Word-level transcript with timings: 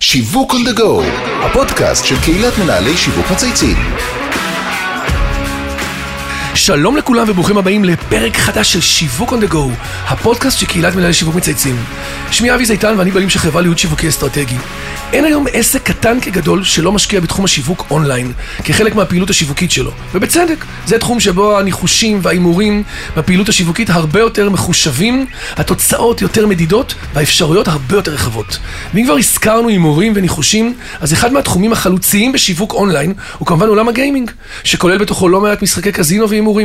שיווק 0.00 0.52
on 0.52 0.68
the 0.68 0.78
go, 0.78 1.02
הפודקאסט 1.44 2.06
של 2.06 2.14
קהילת 2.24 2.58
מנהלי 2.58 2.96
שיווק 2.96 3.26
מצייצים. 3.32 3.76
שלום 6.66 6.96
לכולם 6.96 7.26
וברוכים 7.28 7.58
הבאים 7.58 7.84
לפרק 7.84 8.36
חדש 8.36 8.72
של 8.72 8.80
שיווק 8.80 9.32
on 9.32 9.36
the 9.36 9.52
go, 9.52 9.58
הפודקאסט 10.06 10.64
קהילת 10.64 10.94
מנהלי 10.94 11.12
שיווק 11.12 11.34
מצייצים. 11.34 11.76
שמי 12.30 12.54
אבי 12.54 12.64
זיתן 12.64 12.94
ואני 12.98 13.10
בעלים 13.10 13.30
של 13.30 13.38
חברה 13.38 13.60
לייעוד 13.60 13.78
שיווקי 13.78 14.08
אסטרטגי. 14.08 14.56
אין 15.12 15.24
היום 15.24 15.46
עסק 15.52 15.82
קטן 15.82 16.20
כגדול 16.20 16.64
שלא 16.64 16.92
משקיע 16.92 17.20
בתחום 17.20 17.44
השיווק 17.44 17.86
אונליין, 17.90 18.32
כחלק 18.64 18.94
מהפעילות 18.94 19.30
השיווקית 19.30 19.70
שלו. 19.70 19.90
ובצדק, 20.14 20.64
זה 20.86 20.98
תחום 20.98 21.20
שבו 21.20 21.58
הניחושים 21.58 22.18
וההימורים 22.22 22.82
בפעילות 23.16 23.48
השיווקית 23.48 23.90
הרבה 23.90 24.20
יותר 24.20 24.50
מחושבים, 24.50 25.26
התוצאות 25.56 26.22
יותר 26.22 26.46
מדידות 26.46 26.94
והאפשרויות 27.14 27.68
הרבה 27.68 27.96
יותר 27.96 28.12
רחבות. 28.12 28.58
ואם 28.94 29.04
כבר 29.04 29.16
הזכרנו 29.16 29.68
הימורים 29.68 30.12
וניחושים, 30.16 30.74
אז 31.00 31.12
אחד 31.12 31.32
מהתחומים 31.32 31.72
החלוציים 31.72 32.32
בשיווק 32.32 32.72
אונליין 32.72 33.12
הוא 33.38 33.46
כמובן 33.46 33.68
עולם 33.68 33.88
הגיימינג, 33.88 34.30
שכולל 34.64 34.98
בתוכו 34.98 35.28
לא 35.28 35.40
מעט 35.40 35.62
משחקי 35.62 35.92
קזינו 35.92 36.28
והימורים. 36.28 36.55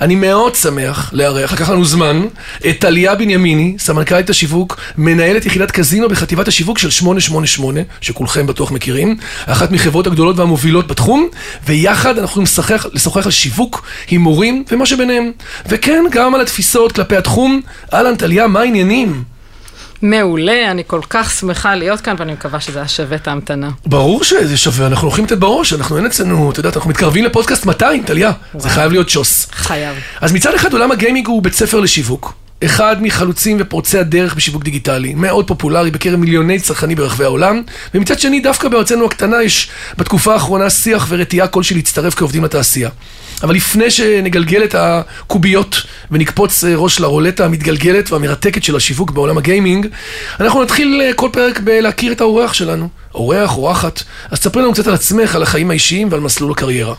אני 0.00 0.14
מאוד 0.14 0.54
שמח 0.54 1.10
לארח, 1.12 1.52
לקח 1.52 1.70
לנו 1.70 1.84
זמן, 1.84 2.22
את 2.68 2.76
טליה 2.80 3.14
בנימיני, 3.14 3.76
סמנכ"לית 3.78 4.30
השיווק, 4.30 4.80
מנהלת 4.98 5.46
יחידת 5.46 5.70
קזינו 5.70 6.08
בחטיבת 6.08 6.48
השיווק 6.48 6.78
של 6.78 6.90
888, 6.90 7.80
שכולכם 8.00 8.46
בטוח 8.46 8.72
מכירים, 8.72 9.16
אחת 9.46 9.70
מחברות 9.70 10.06
הגדולות 10.06 10.38
והמובילות 10.38 10.86
בתחום, 10.86 11.28
ויחד 11.66 12.18
אנחנו 12.18 12.24
יכולים 12.24 12.44
לשוחח, 12.44 12.86
לשוחח 12.92 13.24
על 13.24 13.32
שיווק, 13.32 13.86
הימורים 14.08 14.64
ומה 14.70 14.86
שביניהם. 14.86 15.30
וכן, 15.66 16.04
גם 16.10 16.34
על 16.34 16.40
התפיסות 16.40 16.92
כלפי 16.92 17.16
התחום. 17.16 17.60
אהלן, 17.94 18.16
טליה, 18.16 18.46
מה 18.46 18.60
העניינים? 18.60 19.22
מעולה, 20.02 20.70
אני 20.70 20.82
כל 20.86 21.00
כך 21.10 21.30
שמחה 21.30 21.74
להיות 21.74 22.00
כאן, 22.00 22.14
ואני 22.18 22.32
מקווה 22.32 22.60
שזה 22.60 22.78
היה 22.78 22.88
שווה 22.88 23.16
את 23.16 23.28
ההמתנה. 23.28 23.70
ברור 23.86 24.24
שזה 24.24 24.56
שווה, 24.56 24.86
אנחנו 24.86 25.08
הולכים 25.08 25.24
לתת 25.24 25.38
בראש, 25.38 25.72
אנחנו 25.72 25.96
אין 25.96 26.06
אצלנו, 26.06 26.50
את 26.50 26.58
יודעת, 26.58 26.76
אנחנו 26.76 26.90
מתקרבים 26.90 27.24
לפודקאסט 27.24 27.66
200, 27.66 28.02
טליה, 28.02 28.32
זה 28.58 28.68
חייב 28.68 28.92
להיות 28.92 29.08
שוס. 29.08 29.48
חייב. 29.52 29.96
אז 30.20 30.32
מצד 30.32 30.54
אחד 30.54 30.72
עולם 30.72 30.90
הגיימינג 30.90 31.26
הוא 31.26 31.42
בית 31.42 31.54
ספר 31.54 31.80
לשיווק. 31.80 32.39
אחד 32.64 32.96
מחלוצים 33.02 33.56
ופורצי 33.60 33.98
הדרך 33.98 34.34
בשיווק 34.34 34.64
דיגיטלי, 34.64 35.14
מאוד 35.14 35.46
פופולרי 35.46 35.90
בקרב 35.90 36.16
מיליוני 36.16 36.60
צרכנים 36.60 36.96
ברחבי 36.96 37.24
העולם, 37.24 37.62
ומצד 37.94 38.20
שני 38.20 38.40
דווקא 38.40 38.68
בארצנו 38.68 39.04
הקטנה 39.04 39.42
יש 39.42 39.70
בתקופה 39.98 40.32
האחרונה 40.32 40.70
שיח 40.70 41.06
ורתיעה 41.08 41.46
כלשהי 41.46 41.76
להצטרף 41.76 42.14
כעובדים 42.14 42.44
לתעשייה. 42.44 42.90
אבל 43.42 43.54
לפני 43.54 43.90
שנגלגל 43.90 44.64
את 44.64 44.74
הקוביות 44.78 45.82
ונקפוץ 46.10 46.64
ראש 46.64 47.00
לרולטה 47.00 47.44
המתגלגלת 47.44 48.12
והמרתקת 48.12 48.64
של 48.64 48.76
השיווק 48.76 49.10
בעולם 49.10 49.38
הגיימינג, 49.38 49.86
אנחנו 50.40 50.62
נתחיל 50.62 51.02
אה, 51.04 51.12
כל 51.12 51.28
פרק 51.32 51.60
בלהכיר 51.60 52.12
את 52.12 52.20
האורח 52.20 52.52
שלנו. 52.52 52.88
אורח, 53.14 53.56
אורחת. 53.56 54.02
אז 54.30 54.40
תספרי 54.40 54.62
לנו 54.62 54.72
קצת 54.72 54.86
על 54.86 54.94
עצמך, 54.94 55.36
על 55.36 55.42
החיים 55.42 55.70
האישיים 55.70 56.08
ועל 56.10 56.20
מסלול 56.20 56.52
הקריירה. 56.52 56.94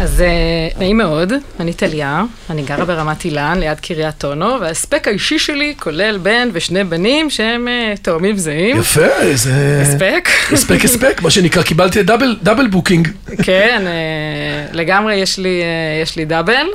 אז 0.00 0.20
אה, 0.20 0.68
נעים 0.78 0.98
מאוד, 0.98 1.32
אני 1.60 1.72
טליה, 1.72 2.22
אני 2.50 2.62
גרה 2.62 2.84
ברמת 2.84 3.24
אילן, 3.24 3.58
ליד 3.60 3.80
קריית 3.80 4.24
אונו, 4.24 4.60
וההספק 4.60 5.08
האישי 5.08 5.38
שלי 5.38 5.74
כולל 5.78 6.18
בן 6.18 6.48
ושני 6.52 6.84
בנים 6.84 7.30
שהם 7.30 7.68
אה, 7.68 7.94
תאומים 8.02 8.36
זהים. 8.36 8.76
יפה, 8.78 9.34
זה... 9.34 9.82
הספק. 9.82 10.28
הספק 10.52 10.84
הספק, 10.84 11.22
מה 11.22 11.30
שנקרא, 11.30 11.62
קיבלתי 11.62 12.02
double, 12.02 12.36
double 12.42 12.66
booking. 12.66 13.08
כן, 13.42 13.84
אה, 13.86 14.72
לגמרי 14.72 15.14
יש 15.14 15.38
לי, 15.38 15.62
יש 16.02 16.16
לי 16.16 16.24
double. 16.24 16.66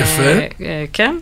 יפה. 0.00 0.32
כן. 0.92 1.16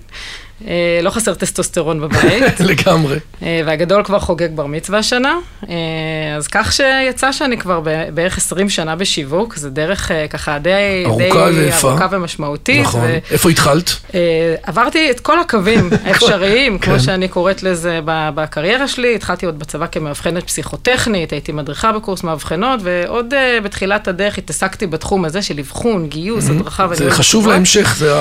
אה, 0.69 1.01
לא 1.03 1.11
חסר 1.11 1.35
טסטוסטרון 1.35 2.01
בבית, 2.01 2.61
לגמרי. 2.71 3.19
אה, 3.43 3.61
והגדול 3.67 4.05
כבר 4.05 4.19
חוגג 4.19 4.49
בר 4.55 4.67
מצווה 4.67 4.99
השנה, 4.99 5.35
אה, 5.69 5.75
אז 6.37 6.47
כך 6.49 6.73
שיצא 6.73 7.33
שאני 7.33 7.59
כבר 7.59 7.81
בערך 8.15 8.39
20 8.39 8.69
שנה 8.71 8.97
בשיווק, 8.97 9.57
זה 9.57 9.71
דרך 9.71 10.11
ככה 10.31 10.59
די, 10.59 10.71
ארוכה 11.07 11.51
די 11.51 11.59
ויפה. 11.59 11.91
ארוכה 11.91 12.09
ומשמעותית. 12.11 12.81
נכון. 12.81 13.01
ו- 13.01 13.19
איפה 13.31 13.51
התחלת? 13.51 13.91
עברתי 14.63 15.11
את 15.11 15.21
כל 15.21 15.41
הקווים 15.41 15.91
האפשריים, 16.05 16.79
כן. 16.79 16.91
כמו 16.91 17.01
שאני 17.01 17.29
קוראת 17.29 17.63
לזה 17.63 18.01
בקריירה 18.05 18.89
שלי. 18.89 19.15
התחלתי 19.15 19.47
עוד 19.47 19.59
בצבא 19.59 19.87
כמאבחנת 19.93 20.45
פסיכוטכנית, 20.45 21.33
הייתי 21.33 21.53
מדריכה 21.53 21.93
בקורס 21.93 22.23
מאבחנות, 22.23 22.81
ועוד 22.83 23.35
בתחילת 23.65 24.09
הדרך 24.09 24.39
התעסקתי 24.39 24.87
בתחום 24.87 25.25
הזה 25.25 25.43
של 25.43 25.59
אבחון, 25.59 26.09
גיוס, 26.09 26.51
הדרכה. 26.51 26.87
זה 26.95 27.11
חשוב. 27.11 27.49
להמשך, 27.49 27.95
זה 27.99 28.13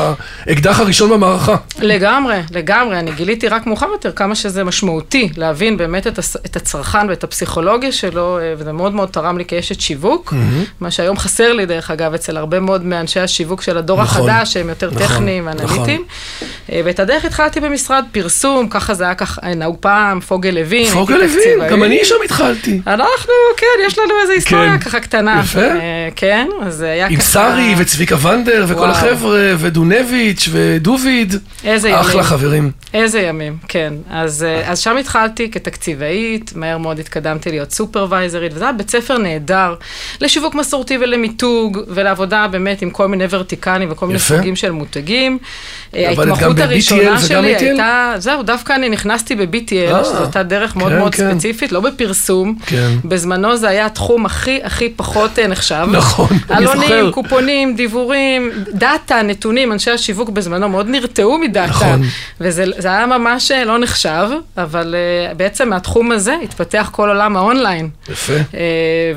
האקדח 0.47 0.79
הראשון 0.79 1.09
במערכה. 1.09 1.55
לגמרי, 1.79 2.30
לגמרי. 2.51 2.99
אני 2.99 3.11
גיליתי 3.11 3.47
רק 3.47 3.67
מאוחר 3.67 3.87
יותר 3.91 4.11
כמה 4.11 4.35
שזה 4.35 4.63
משמעותי 4.63 5.29
להבין 5.37 5.77
באמת 5.77 6.07
את, 6.07 6.17
הס- 6.19 6.35
את 6.45 6.55
הצרכן 6.55 7.09
ואת 7.09 7.23
הפסיכולוגיה 7.23 7.91
שלו, 7.91 8.39
אה, 8.39 8.53
וזה 8.57 8.71
מאוד 8.71 8.93
מאוד 8.93 9.09
תרם 9.09 9.37
לי 9.37 9.45
כאשת 9.45 9.79
שיווק, 9.81 10.33
מה 10.79 10.91
שהיום 10.91 11.17
חסר 11.17 11.53
לי, 11.53 11.65
דרך 11.65 11.91
אגב, 11.91 12.13
אצל 12.13 12.37
הרבה 12.37 12.59
מאוד 12.59 12.85
מאנשי 12.85 13.19
השיווק 13.19 13.61
של 13.61 13.77
הדור 13.77 14.01
נכון, 14.03 14.29
החדש, 14.29 14.53
שהם 14.53 14.69
יותר 14.69 14.87
נכון, 14.91 15.01
טכניים 15.07 15.45
ואנליטיים. 15.47 16.03
אה, 16.41 16.47
ואת 16.69 16.99
הדרך 16.99 17.25
התחלתי 17.25 17.59
במשרד 17.59 18.03
פרסום, 18.11 18.69
ככה 18.69 18.93
זה 18.93 19.03
היה 19.03 19.15
ככה 19.15 19.41
אה, 19.43 19.55
נהוג 19.55 19.77
פעם, 19.79 20.19
פוגל 20.19 20.49
לוין. 20.49 20.85
פוגל 20.85 21.15
לוין. 21.15 21.69
גם 21.69 21.83
אני 21.83 22.05
שם 22.05 22.15
התחלתי. 22.25 22.81
אנחנו, 22.87 23.33
כן, 23.57 23.65
יש 23.87 23.99
לנו 23.99 24.13
איזו 24.21 24.33
היסטוריה 24.33 24.77
כן. 24.77 24.79
ככה 24.79 24.99
קטנה. 24.99 25.41
יפה. 25.43 25.59
אה, 25.59 26.09
כן, 26.15 26.47
אז 26.61 26.81
היה 26.81 27.05
ככה... 27.05 27.13
עם 27.13 27.21
שרי 27.21 27.75
וצביקה 27.77 28.27
ונדר 28.27 28.65
וכל. 28.67 28.89
החבר'ה, 28.89 29.53
ודונביץ' 29.57 30.49
ודוביד. 30.51 31.35
איזה 31.63 31.89
ימים. 31.89 31.99
אחלה 32.01 32.23
חברים. 32.23 32.71
איזה 32.93 33.19
ימים, 33.19 33.57
כן. 33.67 33.93
אז, 34.09 34.43
אה, 34.43 34.75
שם 34.75 34.97
התחלתי 34.97 35.51
כתקציבאית, 35.51 36.51
מהר 36.55 36.77
מאוד 36.77 36.99
התקדמתי 36.99 37.49
להיות 37.49 37.71
סופרוויזרית, 37.71 38.53
וזה 38.53 38.63
היה 38.63 38.73
בית 38.73 38.89
ספר 38.89 39.17
נהדר 39.17 39.75
לשיווק 40.21 40.55
מסורתי 40.55 40.97
ולמיתוג, 40.97 41.77
ולעבודה 41.87 42.47
באמת 42.47 42.81
עם 42.81 42.89
כל 42.89 43.07
מיני 43.07 43.25
ורטיקנים 43.29 43.91
וכל 43.91 44.07
מיני. 44.07 44.19
סוגים 44.19 44.55
של 44.55 44.71
מותגים. 44.71 45.37
אה, 45.95 46.09
עבדת 46.09 46.37
גם 46.37 46.50
ב-BTL 46.55 46.63
הראשונה 46.63 47.21
שלי? 47.21 47.55
הייתה, 47.55 48.13
זהו, 48.17 48.43
דווקא 48.43 48.73
אני 48.73 48.89
נכנסתי 48.89 49.35
ב-BTL, 49.35 49.93
אה, 49.93 50.03
שזו 50.03 50.23
הייתה 50.23 50.43
דרך 50.43 50.75
מאוד 50.75 50.91
כן, 50.91 50.97
מאוד 50.97 51.15
כן. 51.15 51.31
ספציפית, 51.31 51.71
לא 51.71 51.79
בפרסום. 51.79 52.55
כן. 52.65 52.91
בזמנו 53.05 53.57
זה 53.57 53.69
היה 53.69 53.85
התחום 53.85 54.25
הכי 54.25 54.59
הכי 54.63 54.89
פחות 54.89 55.39
אה, 55.39 55.47
נחשב. 55.47 55.87
נכון, 55.91 56.27
אני 56.49 56.65
זוכר. 56.65 56.81
עלונים, 56.81 57.11
קופונים, 57.11 57.75
דיבורים, 57.75 58.51
דאטה, 58.73 59.21
נתונים, 59.21 59.71
אנשי 59.71 59.91
השיווק 59.91 60.29
בזמנו 60.29 60.69
מאוד 60.69 60.89
נרתעו 60.89 61.37
מדאטה. 61.37 61.69
נכון. 61.69 62.01
וזה 62.41 62.63
זה 62.77 62.87
היה 62.87 63.05
ממש 63.05 63.51
אה, 63.51 63.65
לא 63.65 63.79
נחשב, 63.79 64.29
אבל 64.57 64.95
בעצם 65.37 65.69
מהתחום 65.69 66.11
הזה 66.11 66.35
התפתח 66.43 66.89
כל 66.91 67.09
עולם 67.09 67.37
האונליין. 67.37 67.89
יפה. 68.09 68.33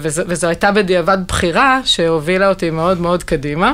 וזו, 0.01 0.47
הייתה 0.47 0.71
בדיעבד 0.71 1.19
בחירה 1.29 1.81
שהובילה 1.85 2.49
אותי 2.49 2.71
מאוד 2.71 3.01
מאוד 3.01 3.23
קדימה, 3.23 3.73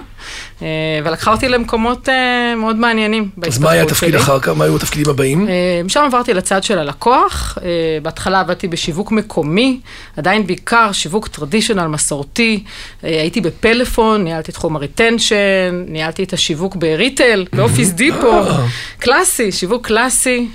ולקחה 1.05 1.33
אותי 1.33 1.49
למקומות 1.49 2.09
מאוד 2.57 2.77
מעניינים 2.77 3.29
אז 3.51 3.59
מה 3.59 3.71
היה 3.71 3.83
התפקיד 3.83 4.09
שלי. 4.09 4.19
אחר 4.19 4.41
כך? 4.41 4.49
מה 4.49 4.65
היו 4.65 4.77
התפקידים 4.77 5.11
הבאים? 5.11 5.49
אה, 5.49 5.81
משם 5.85 6.03
עברתי 6.07 6.35
לצד 6.35 6.63
של 6.63 6.79
הלקוח, 6.79 7.59
אה, 7.63 7.69
בהתחלה 8.03 8.41
עבדתי 8.41 8.69
בשיווק 8.69 9.13
מקומי, 9.13 9.81
עדיין 10.17 10.47
בעיקר 10.47 10.93
שיווק 10.93 11.29
traditional 11.29 11.87
מסורתי, 11.87 12.63
אה, 13.05 13.09
הייתי 13.09 13.41
בפלאפון, 13.41 14.25
ניהלתי 14.25 14.51
את 14.51 14.55
תחום 14.55 14.77
ה 14.77 14.86
retention, 14.86 15.85
ניהלתי 15.89 16.23
את 16.23 16.33
השיווק 16.33 16.77
ב 16.77 16.85
retail, 16.85 17.47
באופיס 17.53 17.91
דיפו. 17.91 18.43
קלאסי, 18.99 19.53
שיווק 19.53 19.87
קלאסי, 19.87 20.49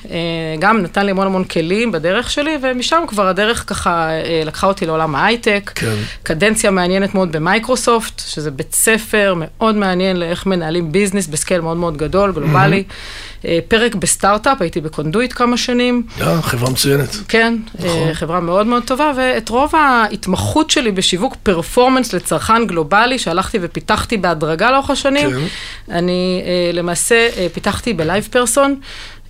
גם 0.60 0.82
נתן 0.82 1.06
לי 1.06 1.12
המון 1.12 1.28
המון 1.28 1.44
כלים 1.44 1.92
בדרך 1.92 2.32
שלי, 2.32 2.58
ומשם 2.62 3.04
כבר 3.08 3.28
הדרך 3.28 3.64
ככה 3.68 4.10
לקחה 4.46 4.68
אותי 4.68 4.86
לעולם 4.86 5.16
ההייטק. 5.16 5.72
כן. 5.76 5.96
קדנציה 6.24 6.72
מעניינת 6.72 7.16
מאוד 7.16 7.32
במייקרוסופט, 7.32 8.22
שזה 8.28 8.52
בית 8.52 8.74
ספר 8.74 9.34
מאוד 9.38 9.76
מעניין 9.76 10.18
לאיך 10.18 10.46
מנהלים 10.46 10.92
business 10.92 11.28
ב 11.28 11.34
scale 11.34 11.62
מאוד 11.62 11.78
מאוד 11.78 11.98
גדול, 11.98 12.32
גלובלי. 12.32 12.84
אה, 13.46 13.60
פרק 13.68 13.96
בסטארט-אפ, 13.96 14.62
הייתי 14.62 14.82
בקונדויט 14.82 15.34
כמה 15.34 15.58
שנים. 15.58 16.04
אה, 16.22 16.42
חברה 16.42 16.70
מצוינת. 16.70 17.16
כן, 17.28 17.58
נכון. 17.76 17.90
אה, 17.90 18.14
חברה 18.14 18.40
מאוד 18.40 18.68
מאוד 18.68 18.84
טובה, 18.84 19.12
ואת 19.18 19.50
רוב 19.50 19.76
ההתמחות 19.76 20.70
שלי 20.70 20.92
בשיווק 20.92 21.36
performance 21.44 22.14
לצרכן 22.14 22.68
גלובלי, 22.68 23.20
שהלכתי 23.20 23.58
ופיתחתי 23.62 24.18
בהדרגה 24.18 24.72
לאורך 24.72 24.90
השנים, 24.90 25.30
כן. 25.30 25.46
אני 25.92 26.42
אה, 26.46 26.72
למעשה 26.74 27.30
פיתחתי 27.54 27.94
בלייב 27.94 28.28
פרסון. 28.32 28.76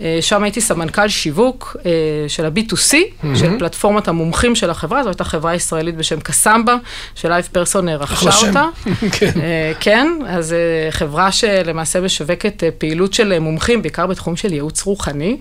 אה, 0.02 0.18
שם 0.22 0.44
הייתי 0.44 0.62
סמנכ"ל 0.62 1.08
שיווק 1.08 1.78
אה, 1.86 1.92
של 2.28 2.46
ה-B2C, 2.46 2.94
של 3.36 3.60
פלטפורמת 3.60 4.08
המומחים 4.08 4.56
של 4.56 4.70
החברה, 4.70 5.04
זו 5.04 5.10
הייתה 5.10 5.24
חברה 5.24 5.56
ישראלית 5.56 5.96
בשם 5.96 6.20
קסמבה, 6.20 6.76
שלייב 7.16 7.48
פרסון 7.52 7.90
רכשה. 7.90 8.48
אותה. 8.48 8.66
כן. 9.20 9.32
אה, 9.42 9.72
כן, 9.80 10.08
אז 10.28 10.56
חברה 10.90 11.32
שלמעשה 11.32 12.02
משווקת 12.02 12.64
פעילות 12.78 13.14
של 13.14 13.40
מומחים, 13.40 13.82
בעיקר 13.82 14.08
בתחום 14.08 14.36
של 14.36 14.54
ייעוץ 14.54 14.84
רוחני. 14.84 15.38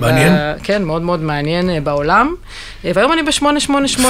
מעניין. 0.00 0.32
ב- 0.32 0.54
כן, 0.62 0.84
מאוד 0.84 1.02
מאוד 1.02 1.20
מעניין 1.22 1.84
בעולם. 1.84 2.34
והיום 2.84 3.12
אני 3.12 3.22
ב-888. 3.22 3.44
יפה. 3.86 4.08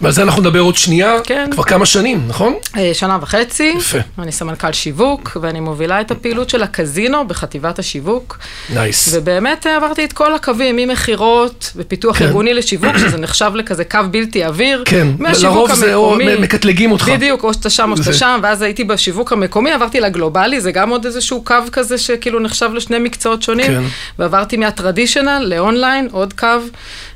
ועל 0.00 0.12
זה 0.12 0.22
אנחנו 0.22 0.42
נדבר 0.42 0.60
עוד 0.60 0.76
שנייה, 0.76 1.16
כן. 1.24 1.50
כבר 1.52 1.62
כמה 1.62 1.86
שנים, 1.86 2.24
נכון? 2.28 2.54
שנה 2.92 3.18
וחצי. 3.20 3.74
יפה. 3.78 3.98
אני 4.18 4.32
סמנכ"ל 4.32 4.72
שיווק, 4.72 5.36
ואני 5.40 5.60
מובילה 5.60 6.00
את 6.00 6.10
הפעילות 6.10 6.50
של 6.50 6.62
הקזינו 6.62 7.28
בחטיבת 7.28 7.78
השיווק. 7.78 8.38
nice. 8.78 9.08
ובאמת 9.12 9.66
אה, 9.66 9.76
עברתי 9.76 10.04
את 10.04 10.12
כל 10.12 10.34
הקווים, 10.34 10.76
ממכירות 10.76 11.72
ופיתוח 11.76 12.18
כן. 12.18 12.24
ארגוני 12.24 12.54
לשיווק, 12.54 12.98
שזה 12.98 13.16
נחשב 13.18 13.52
לכזה 13.54 13.84
קו 13.84 13.98
בלתי 14.10 14.44
עביר. 14.44 14.82
כן, 14.84 15.08
לרוב 15.42 15.74
זה 15.74 15.94
או 15.94 16.16
מקטלגים 16.40 16.92
אותך. 16.92 17.08
בדיוק, 17.08 17.44
או 17.44 17.54
שאתה 17.54 17.70
שם 17.70 17.92
או 17.92 17.96
שאתה 17.96 18.12
שם, 18.12 18.40
ואז 18.42 18.62
הייתי 18.62 18.84
בשיווק 18.84 19.32
המקומי, 19.32 19.70
עברתי 19.72 20.00
לגלובלי, 20.00 20.60
זה 20.60 20.72
גם 20.72 20.90
עוד 20.90 21.04
איזשהו 21.04 21.44
קו 21.44 21.54
כזה 21.72 21.98
שכאילו 21.98 22.40
נחשב 22.40 22.70
לשני 22.74 22.98
מקצועות 22.98 23.42
שונים. 23.42 23.66
כן. 23.66 23.82
ועברתי 24.18 24.56
מה 24.56 24.70
traditional 24.70 25.44
לאונליין, 25.46 26.08
עוד 26.12 26.32
קו. 26.32 26.46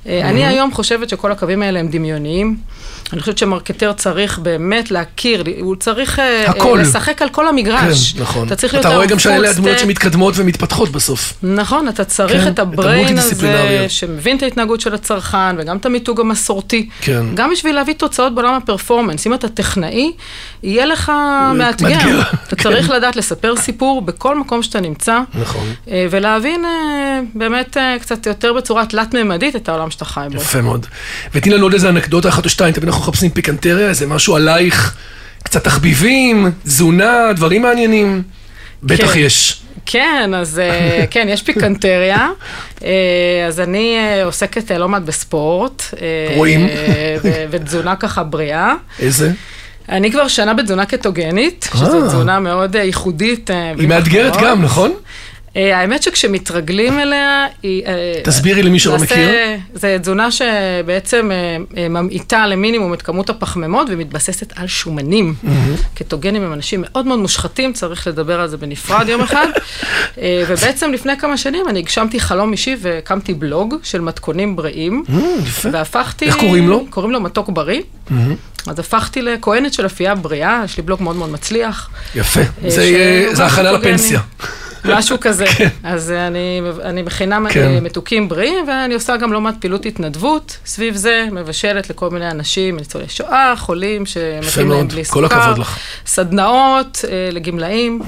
אה, 0.06 0.20
אני 0.31 0.47
היום 0.47 0.73
חושבת 0.73 1.08
שכל 1.08 1.32
הקווים 1.32 1.62
האלה 1.62 1.81
הם 1.81 1.88
דמיוניים. 1.88 2.56
אני 3.12 3.20
חושבת 3.20 3.38
שמרקטר 3.38 3.93
צריך 3.93 4.38
באמת 4.38 4.91
להכיר, 4.91 5.44
הוא 5.61 5.76
צריך 5.76 6.19
אה, 6.19 6.50
הכל. 6.50 6.79
לשחק 6.82 7.23
על 7.23 7.29
כל 7.29 7.49
המגרש. 7.49 8.12
כן, 8.12 8.23
נכון. 8.23 8.47
אתה 8.47 8.56
צריך 8.56 8.75
להיות 8.75 8.87
אתה 8.87 8.94
רואה 8.94 9.06
גם 9.06 9.19
שאלה 9.19 9.50
הדמויות. 9.50 9.79
שמתקדמות 9.79 10.35
ומתפתחות 10.37 10.88
בסוף. 10.88 11.32
נכון, 11.43 11.88
אתה 11.88 12.05
צריך 12.05 12.43
כן, 12.43 12.49
את 12.49 12.53
את 12.53 12.59
הבריין 12.59 13.19
הזה, 13.19 13.31
המולטי-דיסציפלינריות. 13.31 13.91
שמבין 13.91 14.37
את 14.37 14.43
ההתנהגות 14.43 14.81
של 14.81 14.94
הצרכן, 14.94 15.56
וגם 15.59 15.76
את 15.76 15.87
המיתוג 15.87 16.20
המסורתי. 16.20 16.88
כן. 17.00 17.26
גם 17.35 17.50
בשביל 17.53 17.75
להביא 17.75 17.94
תוצאות 17.94 18.35
בעולם 18.35 18.55
הפרפורמנס. 18.55 19.26
אם 19.26 19.35
אתה 19.35 19.49
טכנאי, 19.49 20.12
יהיה 20.62 20.87
לך 20.87 21.12
מאתגר. 21.55 21.88
מאתגר, 21.88 22.20
אתה 22.47 22.56
כן. 22.56 22.62
צריך 22.62 22.91
לדעת 22.91 23.17
לספר 23.17 23.56
סיפור 23.56 24.03
בכל 24.03 24.38
מקום 24.38 24.62
שאתה 24.62 24.81
נמצא. 24.81 25.20
נכון. 25.41 25.67
אה, 25.91 26.06
ולהבין 26.11 26.65
אה, 26.65 27.20
באמת 27.35 27.76
קצת 28.00 28.26
יותר 28.26 28.53
בצורה 28.53 28.87
תלת-ממדית 28.87 29.56
את 29.56 29.69
העולם 29.69 29.91
שאתה 29.91 30.05
חי 30.05 30.26
בו. 30.32 30.37
יפה 30.37 30.61
מאוד. 30.61 30.87
ותני 31.35 31.55
לנו 31.55 31.62
עוד 31.67 31.73
איזה 31.73 31.88
אנקדוטה 31.88 32.29
אחת 32.29 32.44
או 32.44 32.50
שתיים, 32.50 32.75
תמיד 32.75 32.88
אנחנו 32.88 33.01
מחפשים 33.02 33.31
פיקנטריה, 33.31 33.88
איזה 33.88 34.06
משהו 34.06 34.37
עלייך, 34.37 34.96
קצת 35.43 35.64
תחביבים, 35.64 36.50
תזונה, 36.64 37.32
דברים 37.37 37.62
מעניינים. 37.62 38.22
בטח 38.82 39.12
כן. 39.12 39.19
יש. 39.19 39.62
כן, 39.87 40.31
אז 40.37 40.58
אה, 40.58 41.04
כן, 41.10 41.26
יש 41.31 41.43
פיקנטריה. 41.43 42.28
אה, 42.84 42.90
אז 43.49 43.60
אני 43.60 43.96
אה, 43.96 44.25
עוסקת 44.25 44.70
לא 44.70 44.88
מעט 44.88 45.02
בספורט. 45.02 45.82
רואים. 46.37 46.66
ותזונה 47.50 47.96
ככה 47.96 48.22
בריאה. 48.22 48.75
איזה? 48.99 49.32
אני 49.88 50.12
כבר 50.12 50.28
שנה 50.28 50.55
בתזונה 50.55 50.87
קטוגנית, 50.87 51.69
שזו. 51.75 52.06
תזונה 52.06 52.40
מאוד 52.40 52.75
ייחודית. 52.75 53.50
היא 53.78 53.88
מאתגרת. 53.88 54.37
גם, 54.43 54.62
נכון? 54.62 54.93
אה, 55.56 55.78
האמת 55.78 56.02
שכשמתרגלים 56.02 56.99
אליה, 56.99 57.46
היא... 57.62 57.87
אה, 57.87 58.20
תסבירי 58.25 58.62
למי 58.62 58.78
שלא 58.78 58.99
מכיר. 58.99 59.31
זו 59.75 59.88
תזונה 60.00 60.28
שבעצם 60.31 61.31
אה, 61.76 61.88
ממעיטה 61.88 62.46
למינימום 62.46 62.94
את 62.94 63.02
כמות 63.02 63.31
הפחמימות 63.31 63.87
ומתבססת 63.90 64.52
על 64.56 64.66
שומנים. 64.66 65.34
קטוגנים 65.94 66.43
הם 66.43 66.52
אנשים 66.52 66.84
מאוד 66.87 67.06
מאוד 67.06 67.19
מושחתים, 67.19 67.72
צריך 67.72 68.06
לדבר 68.06 68.40
על 68.40 68.49
זה 68.49 68.56
בנפרד 68.56 69.08
יום 69.08 69.20
אחד. 69.20 69.46
ובעצם 70.49 70.93
לפני 70.93 71.16
כמה 71.16 71.37
שנים 71.37 71.69
אני 71.69 71.78
הגשמתי 71.78 72.20
חלום 72.20 72.52
אישי 72.52 72.76
והקמתי 72.81 73.34
בלוג 73.34 73.75
של 73.82 74.00
מתכונים 74.00 74.56
בריאים. 74.56 75.05
יפה. 75.46 75.69
והפכתי... 75.72 76.26
איך 76.26 76.37
קוראים 76.37 76.69
לו? 76.69 76.87
קוראים 76.90 77.12
לו 77.12 77.20
מתוק 77.20 77.48
בריא. 77.48 77.82
אז 78.66 78.78
הפכתי 78.78 79.22
לכהנת 79.22 79.72
של 79.72 79.87
אפייה 79.87 80.14
בריאה, 80.14 80.62
יש 80.64 80.76
לי 80.76 80.82
בלוג 80.82 81.02
מאוד 81.02 81.16
מאוד 81.16 81.31
מצליח. 81.31 81.90
יפה. 82.14 82.40
זה 82.69 83.44
הכנה. 83.46 83.72
לפנסיה. 83.72 84.20
משהו 84.84 85.20
כזה. 85.20 85.44
אז 85.84 86.11
אני, 86.11 86.61
אני 86.82 87.02
מכינה 87.02 87.38
כן. 87.50 87.52
כן. 87.79 87.84
מתוקים 87.84 88.29
בריאים, 88.29 88.64
ואני 88.69 88.94
עושה 88.94 89.17
גם 89.17 89.32
לא 89.32 89.40
מעט 89.40 89.55
פעילות 89.61 89.87
התנדבות 89.87 90.56
סביב 90.67 90.94
זה, 90.94 91.29
מבשלת 91.32 91.90
לכל 91.90 92.11
מיני 92.11 92.31
אנשים, 92.31 92.76
ניצולי 92.76 93.08
שואה, 93.08 93.55
חולים 93.56 94.06
שמתאים. 94.06 94.70
להם 94.70 94.88
בלי 94.88 95.05
כל 95.05 95.23
סוכר. 95.23 95.40
הכבוד 95.40 95.58
לך. 95.58 95.79
סדנאות 96.06 97.05
אה, 97.08 97.29
לגמלאים. 97.32 98.00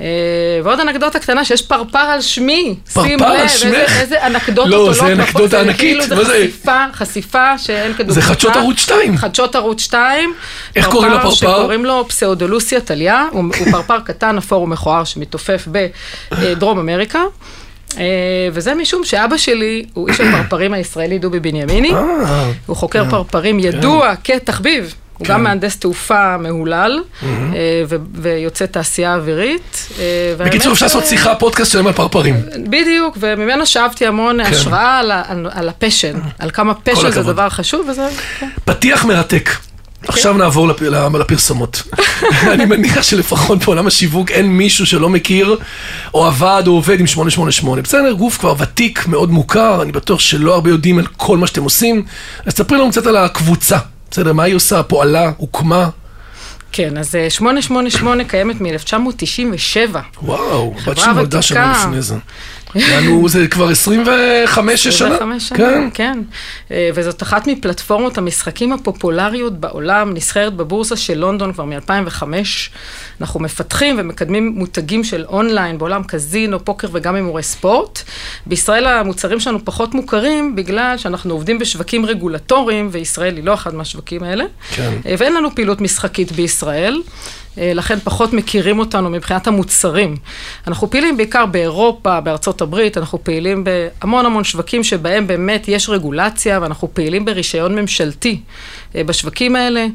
אה, 0.00 0.04
ועוד 0.64 0.80
אנקדוטה 0.80 1.18
קטנה, 1.18 1.44
שיש 1.44 1.62
פרפר 1.62 1.98
על 1.98 2.20
שמי. 2.20 2.74
פרפר 2.92 3.24
על 3.24 3.48
שמך? 3.48 3.74
איזה, 3.74 4.00
איזה 4.00 4.26
אנקדוטות 4.26 4.70
לא, 4.70 4.76
עולות. 4.76 4.94
זה 4.94 5.00
פה, 5.00 5.12
אנקדוטה 5.12 5.48
זה 5.48 5.60
ענקית. 5.60 5.78
כאילו 5.78 6.02
זה 6.02 6.24
זה? 6.24 6.46
חשיפה, 6.48 6.84
חשיפה 6.92 7.58
שאין 7.58 7.94
כדוגמתה. 7.94 8.14
זה 8.14 8.22
חדשות 8.22 8.56
ערוץ 8.56 8.78
2. 8.78 9.16
חדשות 9.16 9.56
ערוץ 9.56 9.80
2. 9.80 10.34
איך 10.76 10.88
קוראים 10.88 11.12
לפרפר? 11.12 11.30
שקוראים 11.30 11.84
לו 11.84 12.04
פסאודולוסיה 12.08 12.80
טליה, 12.80 13.26
הוא, 13.32 13.44
פרפר 13.70 14.00
קטן, 14.00 14.38
אפור 14.38 14.62
ומכוער, 14.62 15.04
שמתעופף 15.04 15.66
בדרום 16.32 16.78
אמריקה. 16.78 17.22
אה, 17.98 18.04
וזה 18.52 18.74
משום 18.74 19.04
שאבא 19.04 19.36
שלי 19.36 19.84
הוא 19.94 20.08
איש 20.08 20.20
הפרפרים 20.20 20.72
הישראלי 20.72 21.18
דובי 21.18 21.40
בנימיני. 21.40 21.94
אה, 21.94 22.50
הוא 22.66 22.76
חוקר 22.76 23.10
פרפרים 23.10 23.58
ידוע 23.58 24.12
כתחביב. 24.24 24.94
הוא 25.18 25.26
כן. 25.26 25.32
גם 25.32 25.42
מהנדס 25.42 25.76
תעופה 25.76 26.36
מהולל, 26.36 27.02
אה, 27.22 27.28
ויוצא 28.14 28.66
תעשייה 28.66 29.14
אווירית. 29.14 29.88
אה, 29.98 30.34
בקיצור, 30.38 30.72
אפשר 30.72 30.86
לעשות 30.86 31.06
שיחה, 31.06 31.34
פודקאסט 31.34 31.72
שלם 31.72 31.86
על 31.86 31.92
פרפרים. 31.92 32.36
בדיוק, 32.70 33.16
וממנו 33.20 33.66
שאבתי 33.66 34.06
המון 34.06 34.40
השראה 34.40 34.98
על, 35.52 35.68
ה 35.68 35.74
passion, 35.74 36.20
על 36.38 36.50
כמה 36.50 36.74
passion 36.74 37.10
זה. 37.10 37.22
דבר 37.22 37.48
חשוב, 37.48 37.88
וזה... 37.88 38.08
כן. 38.40 38.48
פתיח 38.64 39.04
מרתק. 39.04 39.50
עכשיו 40.08 40.32
נעבור 40.32 40.68
לפ- 40.68 40.80
לפ- 40.82 41.14
לפרסומות. 41.20 41.82
אני 42.52 42.64
מניח 42.64 43.02
שלפחות 43.02 43.64
בעולם 43.64 43.86
השיווק 43.86 44.30
אין 44.30 44.46
מישהו 44.46 44.86
שלא 44.86 45.08
מכיר, 45.08 45.56
או 46.14 46.26
עבד 46.26 46.62
או 46.66 46.72
עובד 46.72 47.00
עם 47.00 47.06
888. 47.06 47.82
בסדר, 47.82 48.12
גוף 48.12 48.38
כבר 48.38 48.54
ותיק, 48.58 49.06
מאוד 49.06 49.30
מוכר, 49.30 49.82
אני 49.82 49.92
בטוח 49.92 50.20
שלא 50.20 50.54
הרבה 50.54 50.70
יודעים 50.70 50.98
על 50.98 51.06
כל 51.16 51.38
מה 51.38 51.46
שאתם 51.46 51.62
עושים. 51.62 52.04
אז 52.46 52.52
ספרי 52.52 52.78
לנו 52.78 52.90
קצת 52.90 53.06
על 53.06 53.16
הקבוצה. 53.16 53.78
בסדר, 54.10 54.32
מה 54.32 54.42
היא 54.42 54.54
עושה, 54.54 54.82
פועלה, 54.82 55.30
הוקמה. 55.36 55.88
כן, 56.72 56.98
אז 56.98 57.14
אה, 57.14 57.30
888 57.30 58.24
קיימת 58.24 58.60
מ-1997. 58.60 59.96
וואו, 60.22 60.74
בת 60.86 60.98
שנולדה 60.98 61.42
שנה. 61.42 61.84
לפני 61.86 62.02
זה. 62.02 62.14
לנו 62.74 63.28
זה 63.28 63.48
כבר 63.48 63.68
25 63.68 64.88
שנה. 64.88 65.14
25 65.14 65.48
שנה, 65.48 65.58
כן. 65.58 65.88
כן. 65.94 66.18
אה, 66.70 66.90
וזאת 66.94 67.22
אחת 67.22 67.46
מפלטפורמות 67.46 68.18
המשחקים 68.18 68.72
הפופולריות 68.72 69.60
בעולם, 69.60 70.14
נסחרת 70.14 70.54
בבורסה 70.54 70.96
של 70.96 71.18
לונדון 71.18 71.52
כבר 71.52 71.64
מ-2005. 71.64 72.22
אנחנו 73.20 73.40
מפתחים 73.40 73.96
ומקדמים 73.98 74.52
מותגים 74.56 75.04
של 75.04 75.24
אונליין 75.28 75.78
בעולם 75.78 76.02
קזינו, 76.02 76.64
פוקר 76.64 76.88
וגם 76.92 77.14
הימורי 77.14 77.42
ספורט. 77.42 78.02
בישראל 78.46 78.86
המוצרים 78.86 79.40
שלנו 79.40 79.64
פחות 79.64 79.94
מוכרים 79.94 80.56
בגלל 80.56 80.98
שאנחנו 80.98 81.34
עובדים 81.34 81.58
בשווקים 81.58 82.06
רגולטוריים, 82.06 82.88
וישראל 82.92 83.36
היא 83.36 83.44
לא 83.44 83.54
אחד 83.54 83.74
מהשווקים 83.74 84.22
האלה. 84.22 84.44
כן. 84.74 84.92
אה, 85.06 85.14
ואין 85.18 85.34
לנו 85.34 85.54
פעילות 85.54 85.80
משחקית 85.80 86.32
בישראל. 86.32 87.00
אה, 87.58 87.72
לכן 87.74 87.98
פחות 88.04 88.32
מכירים 88.32 88.78
אותנו 88.78 89.10
מבחינת 89.10 89.46
המוצרים. 89.46 90.16
אנחנו 90.66 90.90
פעילים 90.90 91.16
בעיקר 91.16 91.46
באירופה, 91.46 92.20
בארצות 92.20 92.60
הברית, 92.60 92.98
אנחנו 92.98 93.24
פעילים 93.24 93.64
בהמון 93.64 94.26
המון 94.26 94.44
שווקים 94.44 94.84
שבהם 94.84 95.26
באמת 95.26 95.68
יש 95.68 95.88
רגולציה, 95.88 96.58
ואנחנו 96.62 96.94
פעילים 96.94 97.24
ברישיון 97.24 97.74
ממשלתי 97.74 98.40
בשווקים 99.06 99.56
האלה, 99.56 99.86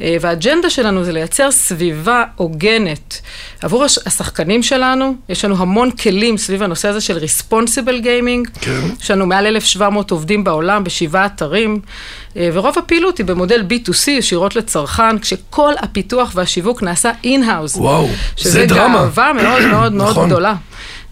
אה, 0.00 0.16
והאג'נדה 0.20 0.70
שלנו 0.70 1.04
זה 1.04 1.12
לייצר 1.12 1.50
סביבה 1.50 2.24
הוגנת 2.36 3.20
עבור 3.62 3.84
הש- 3.84 3.98
השחקנים 4.06 4.62
שלנו. 4.62 5.14
יש 5.28 5.44
לנו 5.44 5.56
המון 5.58 5.90
כלים 5.90 6.36
סביב 6.38 6.62
הנושא 6.62 6.88
הזה 6.88 7.00
של 7.00 7.18
Responsible 7.18 8.04
Gaming. 8.04 8.58
כן. 8.60 8.80
יש 9.00 9.10
לנו 9.10 9.26
מעל 9.26 9.46
1,700 9.46 10.10
עובדים 10.10 10.44
בעולם 10.44 10.84
בשבעה 10.84 11.26
אתרים, 11.26 11.80
אה, 12.36 12.48
ורוב 12.52 12.78
הפעילות 12.78 13.18
היא 13.18 13.26
במודל 13.26 13.64
B2C, 13.70 14.10
ישירות 14.10 14.56
לצרכן, 14.56 15.18
כשכל 15.18 15.72
הפיתוח 15.78 16.32
והשיווק 16.34 16.82
נעשה 16.82 17.10
in-house. 17.24 17.76
וואו, 17.76 18.06
זה 18.06 18.14
שזה 18.36 18.66
דרמה. 18.66 18.98
גאווה 18.98 19.32
מאוד 19.32 19.62
מאוד 19.66 19.92
מאוד 19.92 20.10
נכון. 20.10 20.28
גדולה. 20.28 20.54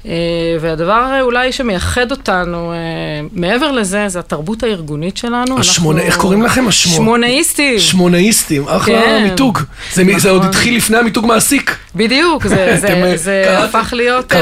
אה, 0.06 0.12
והדבר 0.60 1.18
אולי 1.20 1.52
שמייחד 1.52 2.10
אותנו, 2.10 2.72
אה, 2.72 2.76
מעבר 3.32 3.72
לזה, 3.72 4.08
זה 4.08 4.18
התרבות 4.18 4.62
הארגונית 4.62 5.16
שלנו. 5.16 5.58
השמונה, 5.58 5.98
אנחנו- 5.98 6.12
איך 6.12 6.20
קוראים 6.20 6.42
לכם? 6.42 6.68
השמונה. 6.68 6.96
שמונאיסטים. 6.96 7.78
שמונאיסטים, 7.78 8.68
אחלה 8.68 9.00
כן. 9.02 9.22
מיתוג. 9.30 9.58
זה, 9.92 10.04
מ- 10.04 10.18
זה 10.18 10.30
עוד 10.30 10.38
נכון. 10.40 10.48
התחיל 10.50 10.76
לפני 10.76 10.96
המיתוג 10.98 11.26
מעסיק. 11.26 11.76
בדיוק, 11.94 12.46
זה, 12.46 12.54
אתם, 12.78 12.92
אה, 12.92 13.10
זה, 13.10 13.16
זה 13.16 13.42
קראתם- 13.46 13.78
הפך 13.78 13.92
להיות 13.96 14.32
מותג. 14.32 14.36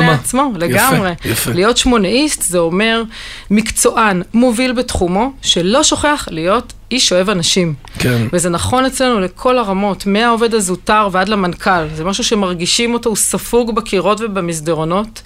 בפני 0.00 0.14
עצמו, 0.14 0.52
יפה, 0.56 0.58
לגמרי. 0.66 1.10
יפה. 1.24 1.50
להיות 1.52 1.76
שמונאיסט 1.76 2.42
זה 2.42 2.58
אומר 2.58 3.02
מקצוען, 3.50 4.22
מוביל 4.34 4.72
בתחומו, 4.72 5.32
שלא 5.42 5.82
שוכח 5.84 6.28
להיות 6.30 6.72
איש 6.90 7.12
אוהב 7.12 7.30
אנשים. 7.30 7.74
כן. 7.98 8.26
וזה 8.32 8.48
נכון 8.48 8.84
אצלנו 8.84 9.20
לכל 9.20 9.58
הרמות, 9.58 10.06
מהעובד 10.06 10.54
הזוטר 10.54 11.08
ועד 11.12 11.28
למנכ"ל. 11.28 11.88
זה 11.94 12.04
משהו 12.04 12.24
שמרגישים 12.24 12.94
אותו, 12.94 13.08
הוא 13.08 13.16
ספוג 13.16 13.74
בקירות 13.74 14.20
ובמסדרונות. 14.20 15.22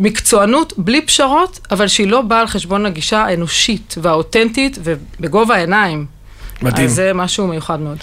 מקצוענות 0.00 0.72
בלי 0.76 1.02
פשרות, 1.02 1.60
אבל 1.70 1.88
שהיא 1.88 2.06
לא 2.06 2.20
באה 2.20 2.40
על 2.40 2.46
חשבון 2.46 2.86
הגישה 2.86 3.22
האנושית 3.22 3.94
והאותנטית 4.02 4.78
ובגובה 4.82 5.54
העיניים. 5.54 6.06
מדהים. 6.62 6.86
אז 6.86 6.94
זה 6.94 7.12
משהו 7.14 7.46
מיוחד 7.46 7.80
מאוד. 7.80 7.96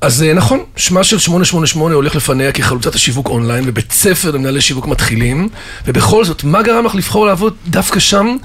אז 0.00 0.22
אה, 0.22 0.34
נכון, 0.34 0.58
שמה 0.76 1.04
של 1.04 1.18
888 1.18 1.94
הולך 1.94 2.16
לפניה 2.16 2.52
כחלוצת 2.52 2.94
השיווק 2.94 3.28
אונליין 3.28 3.66
בבית 3.66 3.92
ספר 3.92 4.30
למנהלי 4.30 4.60
שיווק 4.60 4.86
מתחילים, 4.86 5.48
ובכל 5.86 6.24
זאת, 6.24 6.44
מה 6.44 6.62
גרם 6.62 6.84
לך 6.84 6.94
לבחור 6.94 7.26
לעבוד 7.26 7.54
דווקא 7.66 8.00
שם? 8.00 8.36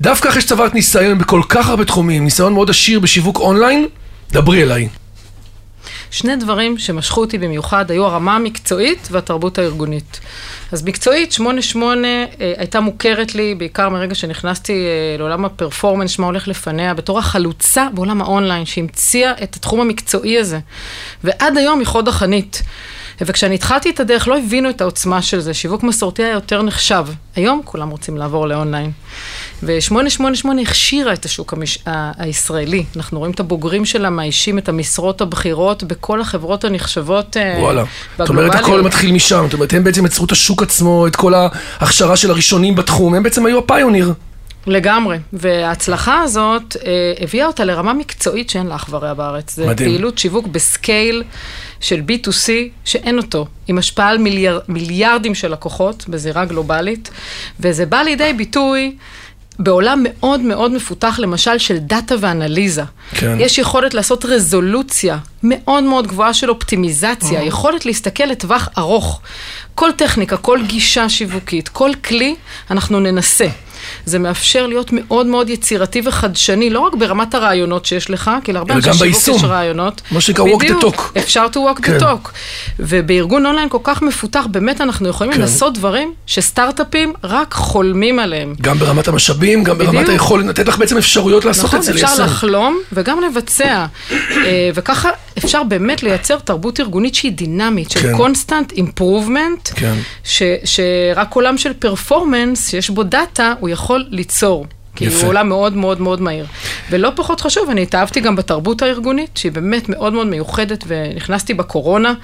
דווקא 0.00 0.28
אחרי 0.28 0.40
שצברת 0.40 0.74
ניסיון 0.74 1.18
בכל 1.18 1.42
כך 1.48 1.68
הרבה 1.68 1.84
תחומים, 1.84 2.24
ניסיון 2.24 2.52
מאוד 2.52 2.70
עשיר 2.70 3.00
בשיווק 3.00 3.38
אונליין, 3.38 3.86
דברי 4.32 4.62
אליי. 4.62 4.88
שני 6.20 6.36
דברים 6.36 6.78
שמשכו 6.78 7.20
אותי 7.20 7.38
במיוחד 7.38 7.90
היו 7.90 8.04
הרמה 8.04 8.36
המקצועית 8.36 9.08
והתרבות 9.10 9.58
הארגונית. 9.58 10.20
אז 10.72 10.82
מקצועית, 10.82 11.32
88 11.32 12.08
אה, 12.08 12.24
הייתה 12.56 12.80
מוכרת 12.80 13.34
לי, 13.34 13.54
בעיקר 13.54 13.88
מרגע 13.88 14.14
שנכנסתי 14.14 14.72
אה, 14.72 15.16
לעולם 15.18 15.44
הפרפורמנס, 15.44 16.10
שמה 16.10 16.26
הולך 16.26 16.48
לפניה, 16.48 16.94
בתור 16.94 17.18
החלוצה 17.18 17.88
בעולם 17.94 18.22
האונליין, 18.22 18.64
שהמציאה 18.64 19.32
את 19.42 19.56
התחום 19.56 19.80
המקצועי 19.80 20.38
הזה. 20.38 20.58
ועד 21.24 21.56
היום 21.56 21.78
היא 21.78 21.86
חוד 21.86 22.08
החנית. 22.08 22.62
וכשאני 23.26 23.54
התחלתי 23.54 23.90
את 23.90 24.00
הדרך 24.00 24.28
לא 24.28 24.38
הבינו 24.38 24.70
את 24.70 24.80
העוצמה 24.80 25.22
של 25.22 25.40
זה, 25.40 25.54
שיווק 25.54 25.82
מסורתי 25.82 26.22
היה 26.22 26.32
יותר 26.32 26.62
נחשב. 26.62 27.06
היום 27.36 27.60
כולם 27.64 27.90
רוצים 27.90 28.16
לעבור 28.16 28.46
לאונליין. 28.48 28.90
ו-888 29.62 30.48
הכשירה 30.62 31.12
את 31.12 31.24
השוק 31.24 31.52
המש... 31.52 31.78
ה- 31.86 32.22
הישראלי. 32.22 32.84
אנחנו 32.96 33.18
רואים 33.18 33.32
את 33.32 33.40
הבוגרים 33.40 33.84
שלה 33.84 34.10
מאיישים 34.10 34.58
את 34.58 34.68
המשרות 34.68 35.20
הבכירות 35.20 35.82
בכל 35.82 36.20
החברות 36.20 36.64
הנחשבות 36.64 37.36
אה, 37.36 37.56
וואלה. 37.60 37.84
זאת 38.18 38.28
אומרת, 38.28 38.54
הכל 38.54 38.82
מתחיל 38.82 39.12
משם. 39.12 39.42
זאת 39.44 39.54
אומרת, 39.54 39.72
הם 39.72 39.84
בעצם 39.84 40.06
יצרו 40.06 40.24
את 40.24 40.32
השוק 40.32 40.62
עצמו, 40.62 41.06
את 41.06 41.16
כל 41.16 41.32
ההכשרה 41.34 42.16
של 42.16 42.30
הראשונים 42.30 42.74
בתחום. 42.74 43.14
הם 43.14 43.22
בעצם 43.22 43.46
היו 43.46 43.58
הפיוניר. 43.58 44.12
לגמרי, 44.66 45.18
וההצלחה 45.32 46.22
הזאת 46.22 46.76
אה, 46.76 47.12
הביאה 47.20 47.46
אותה 47.46 47.64
לרמה 47.64 47.92
מקצועית 47.92 48.50
שאין 48.50 48.66
לה 48.66 48.74
אח 48.74 48.86
ורע 48.90 49.14
בארץ. 49.14 49.54
זה 49.54 49.66
מדהים. 49.66 49.90
פעילות 49.90 50.18
שיווק 50.18 50.46
בסקייל 50.46 51.22
של 51.80 52.02
B2C 52.08 52.48
שאין 52.84 53.18
אותו, 53.18 53.46
עם 53.68 53.78
השפעה 53.78 54.08
על 54.08 54.18
מיליאר, 54.18 54.58
מיליארדים 54.68 55.34
של 55.34 55.52
לקוחות 55.52 56.08
בזירה 56.08 56.44
גלובלית, 56.44 57.10
וזה 57.60 57.86
בא 57.86 58.02
לידי 58.02 58.32
ביטוי 58.32 58.96
בעולם 59.58 60.04
מאוד 60.08 60.40
מאוד 60.40 60.72
מפותח, 60.72 61.18
למשל 61.18 61.58
של 61.58 61.78
דאטה 61.78 62.14
ואנליזה. 62.20 62.82
כן. 63.10 63.36
יש 63.40 63.58
יכולת 63.58 63.94
לעשות 63.94 64.24
רזולוציה 64.24 65.18
מאוד 65.42 65.84
מאוד 65.84 66.06
גבוהה 66.06 66.34
של 66.34 66.50
אופטימיזציה, 66.50 67.42
יכולת 67.42 67.86
להסתכל 67.86 68.24
לטווח 68.24 68.68
ארוך. 68.78 69.20
כל 69.74 69.90
טכניקה, 69.92 70.36
כל 70.36 70.58
גישה 70.66 71.08
שיווקית, 71.08 71.68
כל 71.68 71.90
כלי, 72.04 72.34
אנחנו 72.70 73.00
ננסה. 73.00 73.46
זה 74.04 74.18
מאפשר 74.18 74.66
להיות 74.66 74.90
מאוד 74.92 75.26
מאוד 75.26 75.50
יצירתי 75.50 76.02
וחדשני, 76.04 76.70
לא 76.70 76.80
רק 76.80 76.94
ברמת 76.94 77.34
הרעיונות 77.34 77.86
שיש 77.86 78.10
לך, 78.10 78.30
כי 78.44 78.52
להרבה 78.52 78.74
אלא 78.74 78.78
אנשי 78.78 78.88
גם 78.88 79.12
שיווק. 79.14 79.36
יש 79.38 79.44
רעיונות. 79.44 80.02
מה 80.10 80.20
שנקרא 80.20 80.44
walk 80.44 80.62
the 80.62 80.82
talk. 80.84 81.00
אפשר 81.18 81.46
to 81.52 81.56
walk 81.56 81.82
כן. 81.82 81.98
the 81.98 82.02
talk. 82.02 82.28
ובארגון 82.80 83.46
אונליין 83.46 83.68
כל 83.68 83.78
כך 83.82 84.02
מפותח, 84.02 84.46
באמת 84.50 84.80
אנחנו 84.80 85.08
יכולים 85.08 85.32
כן. 85.32 85.40
לעשות 85.40 85.74
דברים 85.74 86.12
שסטארט-אפים 86.26 87.12
רק 87.24 87.54
חולמים 87.54 88.18
עליהם. 88.18 88.54
גם 88.60 88.78
ברמת 88.78 89.08
המשאבים, 89.08 89.64
גם 89.64 89.78
ברמת 89.78 89.90
בדיוק. 89.94 90.08
היכולת, 90.10 90.46
לתת 90.46 90.68
לך 90.68 90.78
בעצם 90.78 90.96
אפשרויות 90.96 91.44
לעשות 91.44 91.64
נכון, 91.64 91.78
את 91.78 91.84
זה, 91.84 91.90
אפשר 91.92 92.06
ליישם. 92.06 92.22
לחלום 92.24 92.78
וגם 92.92 93.18
לבצע. 93.20 93.86
אה, 94.12 94.70
וככה 94.74 95.10
אפשר 95.38 95.62
באמת 95.62 96.02
לייצר 96.02 96.38
תרבות 96.38 96.80
ארגונית 96.80 97.14
שהיא 97.14 97.32
דינמית, 97.32 97.90
של 97.90 98.00
כן. 98.00 98.14
constant 98.14 98.74
improvement, 98.76 99.72
כן. 99.74 99.94
ש- 100.24 100.42
שרק 100.64 101.34
עולם 101.34 101.58
של 101.58 101.72
performance, 101.72 102.70
שיש 102.70 102.90
בו 102.90 103.02
data, 103.02 103.54
הוא 103.60 103.68
יכול 103.70 104.04
ליצור. 104.10 104.66
כי 104.96 105.04
יפה. 105.04 105.20
הוא 105.20 105.28
עולם 105.28 105.48
מאוד 105.48 105.76
מאוד 105.76 106.00
מאוד 106.00 106.20
מהיר. 106.20 106.46
ולא 106.90 107.10
פחות 107.16 107.40
חשוב, 107.40 107.70
אני 107.70 107.82
התאהבתי 107.82 108.20
גם 108.20 108.36
בתרבות 108.36 108.82
הארגונית, 108.82 109.30
שהיא 109.34 109.52
באמת 109.52 109.88
מאוד 109.88 110.12
מאוד 110.12 110.26
מיוחדת, 110.26 110.84
ונכנסתי 110.86 111.54
בקורונה. 111.54 112.14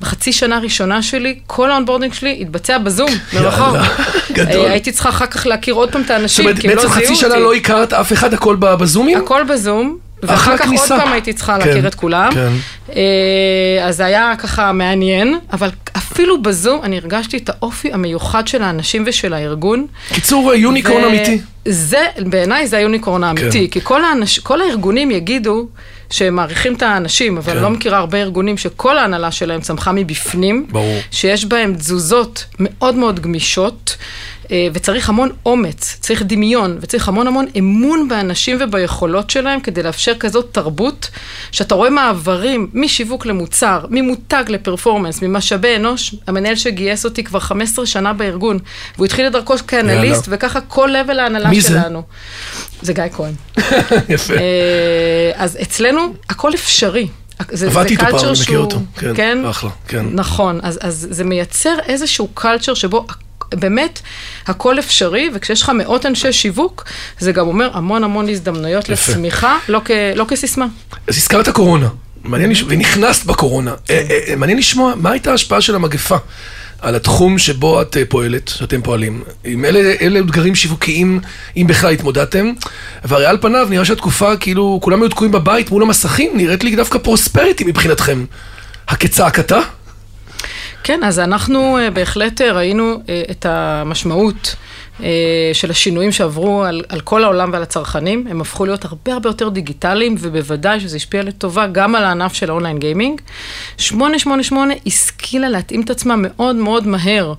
בחצי 0.00 0.32
שנה 0.32 0.56
הראשונה 0.56 1.02
שלי, 1.02 1.38
כל 1.46 1.70
ה 1.70 1.74
onboarding 1.74 2.12
שלי 2.12 2.38
התבצע 2.40 2.78
בזום, 2.78 3.10
מרחוק. 3.32 3.76
גדול. 4.32 4.64
אה, 4.64 4.70
הייתי 4.70 4.92
צריכה 4.92 5.08
אחר 5.08 5.26
כך 5.26 5.46
להכיר 5.46 5.74
עוד 5.74 5.92
פעם 5.92 6.00
את 6.00 6.06
זאת 6.06 6.16
האנשים, 6.16 6.44
אומרת, 6.44 6.60
כי 6.60 6.68
הם 6.68 6.76
לא 6.76 6.82
בעצם 6.82 6.94
זיהו 6.94 7.04
חצי 7.04 7.12
אותי. 7.12 7.34
שנה 7.34 7.38
לא 7.38 7.54
הכרת 7.54 7.92
אף 7.92 8.12
אחד, 8.12 8.34
הכל 8.34 8.56
בזומים? 8.56 9.18
הכל 9.18 9.44
בזום, 9.44 9.98
ואחר 10.28 10.56
כך 10.56 10.60
עוד 10.60 10.68
כניסה. 10.68 10.98
פעם 10.98 11.12
הייתי 11.12 11.32
צריכה 11.32 11.58
כן, 11.60 11.68
להכיר 11.68 11.86
את 11.86 11.94
כולם. 11.94 12.30
כן. 12.34 12.52
אה, 12.96 13.84
אז 13.86 13.96
זה 13.96 14.04
היה 14.04 14.32
ככה 14.38 14.72
מעניין, 14.72 15.38
אבל 15.52 15.70
אפילו 15.96 16.42
בזום 16.42 16.80
אני 16.82 16.96
הרגשתי 16.98 17.36
את 17.36 17.48
האופי 17.48 17.92
המיוחד 17.92 18.48
של 18.48 18.62
האנשים 18.62 19.04
ושל 19.06 19.34
הארגון. 19.34 19.86
קיצור, 20.08 20.54
יוניקורן 20.54 21.04
ו- 21.04 21.08
אמיתי. 21.08 21.38
זה, 21.68 22.06
בעיניי 22.26 22.66
זה 22.66 22.76
היוניקורן 22.76 23.24
האמיתי, 23.24 23.64
כן. 23.64 23.66
כי 23.66 23.80
כל, 23.82 24.04
האנש, 24.04 24.38
כל 24.38 24.60
הארגונים 24.60 25.10
יגידו 25.10 25.66
שהם 26.10 26.34
מעריכים 26.34 26.74
את 26.74 26.82
האנשים, 26.82 27.36
אבל 27.36 27.52
כן. 27.52 27.58
לא 27.62 27.70
מכירה 27.70 27.98
הרבה 27.98 28.18
ארגונים 28.18 28.58
שכל 28.58 28.98
ההנהלה 28.98 29.30
שלהם 29.30 29.60
צמחה 29.60 29.92
מבפנים, 29.92 30.66
ברור. 30.70 30.98
שיש 31.10 31.44
בהם 31.44 31.74
תזוזות 31.74 32.44
מאוד 32.58 32.94
מאוד 32.94 33.20
גמישות, 33.20 33.96
אה, 33.96 34.00
וצריך 34.72 35.08
המון 35.08 35.30
אומץ, 35.46 35.96
צריך 36.00 36.22
דמיון, 36.22 36.78
וצריך 36.80 37.08
המון 37.08 37.26
המון 37.26 37.46
אמון 37.58 38.08
באנשים 38.08 38.58
וביכולות 38.60 39.30
שלהם 39.30 39.60
כדי 39.60 39.82
לאפשר 39.82 40.14
כזאת 40.14 40.48
תרבות, 40.52 41.10
שאתה 41.52 41.74
רואה 41.74 41.90
מעברים 41.90 42.70
משיווק 42.74 43.26
למוצר, 43.26 43.86
ממותג 43.90 44.44
לפרפורמנס, 44.48 45.22
ממשאבי 45.22 45.76
אנוש, 45.76 46.14
המנהל 46.26 46.56
שגייס 46.56 47.04
אותי 47.04 47.24
כבר 47.24 47.38
15 47.38 47.86
שנה 47.86 48.12
בארגון, 48.12 48.58
והוא 48.94 49.06
התחיל 49.06 49.26
את 49.26 49.32
דרכו 49.32 49.54
כאנליסט, 49.66 50.24
וככה 50.28 50.60
כל 50.60 50.90
level 50.90 51.20
ההנהלה 51.20 51.50
מי 51.50 51.60
זה? 51.60 51.68
שלנו. 51.68 52.02
זה 52.82 52.92
גיא 52.92 53.04
כהן. 53.12 53.32
יפה. 54.08 54.34
אה, 54.34 55.30
אז 55.34 55.58
אצלנו 55.62 56.14
הכל 56.30 56.54
אפשרי. 56.54 57.08
זה, 57.50 57.66
עבדתי 57.66 57.92
איתו 57.92 58.04
פעם, 58.04 58.18
אני 58.18 58.40
מכיר 58.42 58.58
אותו. 58.58 58.80
כן, 58.98 59.14
כן? 59.14 59.44
אחלה, 59.44 59.70
כן. 59.88 60.06
נכון, 60.12 60.60
אז, 60.62 60.78
אז 60.82 61.06
זה 61.10 61.24
מייצר 61.24 61.76
איזשהו 61.86 62.28
קלצ'ר 62.34 62.74
שבו 62.74 63.06
באמת 63.54 64.00
הכל 64.46 64.78
אפשרי, 64.78 65.30
וכשיש 65.34 65.62
לך 65.62 65.72
מאות 65.74 66.06
אנשי 66.06 66.32
שיווק, 66.32 66.84
זה 67.18 67.32
גם 67.32 67.46
אומר 67.46 67.70
המון 67.72 68.04
המון 68.04 68.28
הזדמנויות 68.28 68.88
יפה. 68.88 69.12
לצמיחה, 69.12 69.58
לא, 69.68 69.80
כ, 69.84 69.90
לא 70.14 70.24
כסיסמה. 70.28 70.66
אז 71.06 71.16
הזכרת 71.16 71.48
קורונה, 71.48 71.88
מעניין 72.24 72.50
לשמוע, 72.50 72.72
ונכנסת 72.72 73.26
בקורונה. 73.26 73.74
אה, 73.90 74.02
אה, 74.10 74.18
אה, 74.28 74.36
מעניין 74.36 74.58
לשמוע, 74.58 74.92
מה 74.96 75.10
הייתה 75.10 75.30
ההשפעה 75.30 75.60
של 75.60 75.74
המגפה 75.74 76.16
על 76.80 76.94
התחום 76.94 77.38
שבו 77.38 77.82
את 77.82 77.96
פועלת, 78.08 78.48
שאתם 78.48 78.82
פועלים? 78.82 79.22
עם 79.44 79.64
אלה, 79.64 79.94
אלה 80.00 80.20
אתגרים 80.20 80.54
שיווקיים, 80.54 81.20
אם 81.56 81.66
בכלל 81.66 81.92
התמודדתם, 81.92 82.52
והרי 83.04 83.26
על 83.26 83.38
פניו 83.40 83.66
נראה 83.70 83.84
שהתקופה, 83.84 84.36
כאילו, 84.36 84.78
כולם 84.82 85.02
היו 85.02 85.08
תקועים 85.08 85.32
בבית 85.32 85.70
מול 85.70 85.82
המסכים, 85.82 86.30
נראית 86.34 86.64
לי 86.64 86.76
דווקא 86.76 86.98
פרוספריטי 86.98 87.64
מבחינתכם. 87.64 88.24
הכצעקתה? 88.88 89.58
כן, 90.86 91.04
אז 91.04 91.18
אנחנו 91.18 91.78
אה, 91.78 91.90
בהחלט 91.90 92.40
אה, 92.40 92.52
ראינו 92.52 93.00
אה, 93.08 93.22
את 93.30 93.46
המשמעות 93.46 94.56
של 95.52 95.70
השינויים 95.70 96.12
שעברו 96.12 96.64
על, 96.64 96.82
על 96.88 97.00
כל 97.00 97.24
העולם 97.24 97.52
ועל 97.52 97.62
הצרכנים. 97.62 98.26
הם 98.30 98.40
הפכו 98.40 98.66
להיות 98.66 98.84
הרבה 98.84 99.12
הרבה 99.12 99.28
יותר 99.28 99.48
דיגיטליים, 99.48 100.14
ובוודאי 100.18 100.80
שזה 100.80 100.96
השפיע 100.96 101.22
לטובה 101.22 101.66
גם 101.66 101.94
על 101.94 102.04
הענף 102.04 102.34
של 102.34 102.50
האונליין 102.50 102.78
גיימינג. 102.78 103.20
888 103.76 104.74
השכילה 104.86 105.48
להתאים 105.48 105.80
את 105.80 105.90
עצמה 105.90 106.14
מאוד 106.18 106.56
מאוד 106.56 106.86
מהר, 106.86 107.34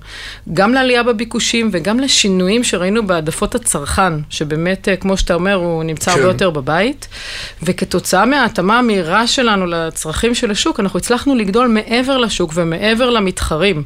גם 0.52 0.74
לעלייה 0.74 1.02
בביקושים 1.02 1.68
וגם 1.72 2.00
לשינויים 2.00 2.64
שראינו 2.64 3.06
בהעדפות 3.06 3.54
הצרכן, 3.54 4.12
שבאמת, 4.30 4.88
אה, 4.88 4.96
כמו 4.96 5.16
שאתה 5.16 5.34
אומר, 5.34 5.54
הוא 5.54 5.84
נמצא 5.84 6.10
הרבה 6.10 6.22
כן. 6.22 6.28
יותר 6.28 6.50
בבית. 6.50 7.08
וכתוצאה 7.62 8.26
מההתאמה 8.26 8.78
המהירה 8.78 9.26
שלנו 9.26 9.66
לצרכים 9.66 10.34
של 10.34 10.50
השוק, 10.50 10.80
אנחנו 10.80 10.98
הצלחנו 10.98 11.34
לגדול 11.34 11.68
מעבר 11.68 12.18
לשוק 12.18 12.52
ומעבר 12.54 13.10
למתחרים. 13.10 13.84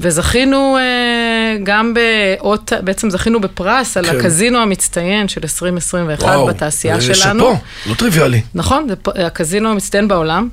וזכינו 0.00 0.76
אה, 0.76 1.56
גם 1.62 1.94
באות, 1.94 2.72
בעצם 2.82 3.07
זכינו 3.10 3.40
בפרס 3.40 3.96
על 3.96 4.06
כן. 4.06 4.16
הקזינו 4.16 4.58
המצטיין 4.58 5.28
של 5.28 5.40
2021 5.42 6.24
וואו, 6.24 6.46
בתעשייה 6.46 7.00
שלנו. 7.00 7.44
שאפו, 7.44 7.90
לא 7.90 7.94
טריוויאלי. 7.94 8.42
נכון, 8.54 8.88
זה 8.88 9.26
הקזינו 9.26 9.70
המצטיין 9.70 10.08
בעולם, 10.08 10.48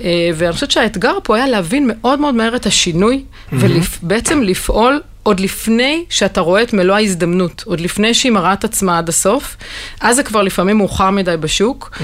אה, 0.00 0.30
ואני 0.34 0.52
חושבת 0.52 0.70
שהאתגר 0.70 1.18
פה 1.22 1.36
היה 1.36 1.46
להבין 1.46 1.90
מאוד 1.92 2.20
מאוד 2.20 2.34
מהר 2.34 2.56
את 2.56 2.66
השינוי, 2.66 3.24
ובעצם 3.52 4.42
לפעול 4.42 5.00
עוד 5.22 5.40
לפני 5.40 6.04
שאתה 6.08 6.40
רואה 6.40 6.62
את 6.62 6.72
מלוא 6.72 6.96
ההזדמנות, 6.96 7.62
עוד 7.66 7.80
לפני 7.80 8.14
שהיא 8.14 8.32
מראה 8.32 8.52
את 8.52 8.64
עצמה 8.64 8.98
עד 8.98 9.08
הסוף, 9.08 9.56
אז 10.00 10.16
זה 10.16 10.22
כבר 10.22 10.42
לפעמים 10.42 10.76
מאוחר 10.76 11.10
מדי 11.10 11.36
בשוק. 11.40 11.98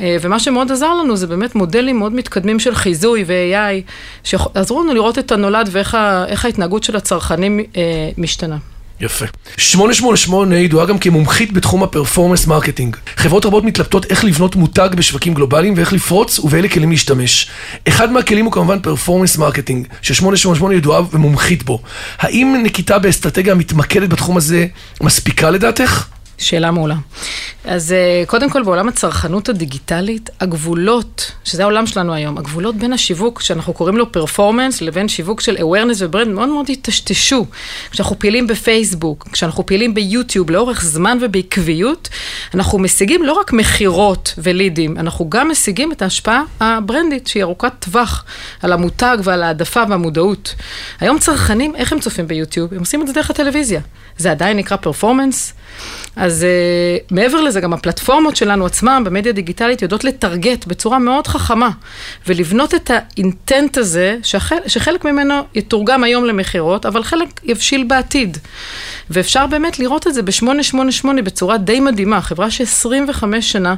אה, 0.00 0.16
ומה 0.20 0.40
שמאוד 0.40 0.72
עזר 0.72 0.94
לנו 0.94 1.16
זה 1.16 1.26
באמת 1.26 1.54
מודלים 1.54 1.98
מאוד 1.98 2.12
מתקדמים 2.12 2.60
של 2.60 2.74
חיזוי 2.74 3.24
ו-AI, 3.26 3.90
שעזרו 4.24 4.82
לנו 4.82 4.94
לראות 4.94 5.18
את 5.18 5.32
הנולד 5.32 5.68
ואיך 5.72 5.94
ההתנהגות 6.44 6.84
של 6.84 6.96
הצרכנים 6.96 7.60
אה, 7.76 8.10
משתנה. 8.18 8.56
יפה. 9.00 9.24
888 9.56 10.56
ידועה 10.56 10.86
גם 10.86 10.98
כמומחית 10.98 11.52
בתחום 11.52 11.82
ה 11.82 11.87
performance 11.87 12.46
marketing. 12.46 12.96
חברות 13.16 13.46
רבות 13.46 13.64
מתלבטות 13.64 14.04
איך 14.10 14.24
לבנות 14.24 14.56
מותג 14.56 14.88
בשווקים 14.96 15.34
גלובליים 15.34 15.74
ואיך 15.76 15.92
לפרוץ 15.92 16.38
ובאילו 16.38 16.70
כלים 16.70 16.90
להשתמש. 16.90 17.50
אחד 17.88 18.12
מהכלים 18.12 18.44
הוא 18.44 18.52
כמובן 18.52 18.80
performance 18.80 19.36
marketing, 19.36 19.86
ש-888 20.02 20.72
ידועה 20.72 21.02
ומומחית 21.12 21.62
בו. 21.62 21.82
האם 22.18 22.60
נקיטה 22.62 22.98
באסטרטגיה 22.98 23.52
המתמקדת 23.52 24.08
בתחום 24.08 24.36
הזה 24.36 24.66
מספיקה 25.02 25.50
לדעתך? 25.50 26.06
שאלה 26.38 26.70
מעולה. 26.70 26.96
אז 27.64 27.92
אה, 27.92 28.24
קודם 28.26 28.50
כל 28.50 28.62
בעולם 28.62 28.88
הצרכנות 28.88 29.48
הדיגיטלית, 29.48 30.30
הגבולות, 30.40 31.32
שזה 31.44 31.62
העולם 31.62 31.86
שלנו 31.86 32.14
היום, 32.14 32.38
הגבולות 32.38 32.76
בין 32.76 32.92
השיווק, 32.92 33.40
שאנחנו 33.40 33.72
קוראים 33.72 33.96
לו 33.96 34.12
performance, 34.12 34.80
לבין 34.80 35.08
שיווק 35.08 35.40
של 35.40 35.56
awareness 35.56 35.96
ו 35.98 36.02
brand, 36.02 36.28
מאוד 36.28 36.48
מאוד 36.48 36.68
היטשטשו. 36.68 37.46
כשאנחנו 37.90 38.18
פעילים 38.18 38.46
בפייסבוק, 38.46 39.28
כשאנחנו 39.32 39.66
פעילים 39.66 39.94
ביוטיוב 39.94 40.50
לאורך 40.50 40.84
זמן 40.84 41.18
ובעקביות, 41.20 42.08
אנחנו 42.54 42.78
משיגים 42.78 43.22
לא 43.22 43.32
רק 43.32 43.52
מכירות 43.52 44.34
ולידים, 44.38 44.98
אנחנו 44.98 45.30
גם 45.30 45.50
משיגים 45.50 45.92
את 45.92 46.02
ההשפעה 46.02 46.42
הברנדית, 46.60 47.26
שהיא 47.26 47.42
ארוכת 47.42 47.72
טווח, 47.78 48.24
על 48.62 48.72
המותג 48.72 49.18
ועל 49.24 49.42
העדפה 49.42 49.82
והמודעות. 49.88 50.54
היום 51.00 51.18
צרכנים, 51.18 51.76
איך 51.76 51.92
הם 51.92 52.00
צופים 52.00 52.26
ביוטיוב? 52.26 52.74
הם 52.74 52.80
עושים 52.80 53.02
את 53.02 53.06
זה 53.06 53.12
דרך 53.12 53.30
הטלוויזיה. 53.30 53.80
זה 54.18 54.30
עדיין 54.30 54.56
נקרא 54.56 54.76
פרפורמנס. 54.76 55.52
אז 56.26 56.46
uh, 56.46 57.14
מעבר 57.14 57.40
לזה, 57.40 57.60
גם 57.60 57.72
הפלטפורמות 57.72 58.36
שלנו 58.36 58.66
עצמם 58.66 59.02
במדיה 59.06 59.32
דיגיטלית 59.32 59.82
יודעות 59.82 60.04
לטרגט 60.04 60.66
בצורה 60.66 60.98
מאוד 60.98 61.26
חכמה, 61.26 61.70
ולבנות 62.26 62.74
את 62.74 62.90
האינטנט 62.94 63.78
הזה, 63.78 64.16
שחל, 64.22 64.56
שחלק 64.66 65.04
ממנו 65.04 65.34
יתורגם 65.54 66.04
היום 66.04 66.24
למכירות, 66.24 66.86
אבל 66.86 67.02
חלק 67.02 67.28
יבשיל 67.44 67.84
בעתיד. 67.84 68.38
ואפשר 69.10 69.46
באמת 69.46 69.78
לראות 69.78 70.06
את 70.06 70.14
זה 70.14 70.22
ב-888 70.22 71.06
בצורה 71.24 71.58
די 71.58 71.80
מדהימה, 71.80 72.20
חברה 72.20 72.50
ש-25 72.50 73.24
שנה 73.40 73.74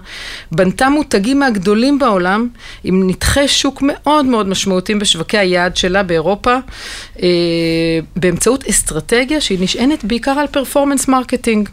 בנתה 0.53 0.89
מותגים 0.89 1.39
מהגדולים 1.39 1.99
בעולם, 1.99 2.49
עם 2.85 3.11
נתחי 3.11 3.49
שוק 3.49 3.83
מאוד 3.83 4.25
מאוד 4.25 4.49
משמעותיים 4.49 4.99
בשווקי 4.99 5.39
היעד 5.39 5.77
שלה 5.77 6.03
באירופה, 6.03 6.57
אה, 7.23 7.29
באמצעות 8.17 8.65
אסטרטגיה 8.69 9.41
שהיא 9.41 9.59
נשענת 9.61 10.05
בעיקר 10.05 10.31
על 10.31 10.47
performance 10.47 11.09
marketing. 11.09 11.69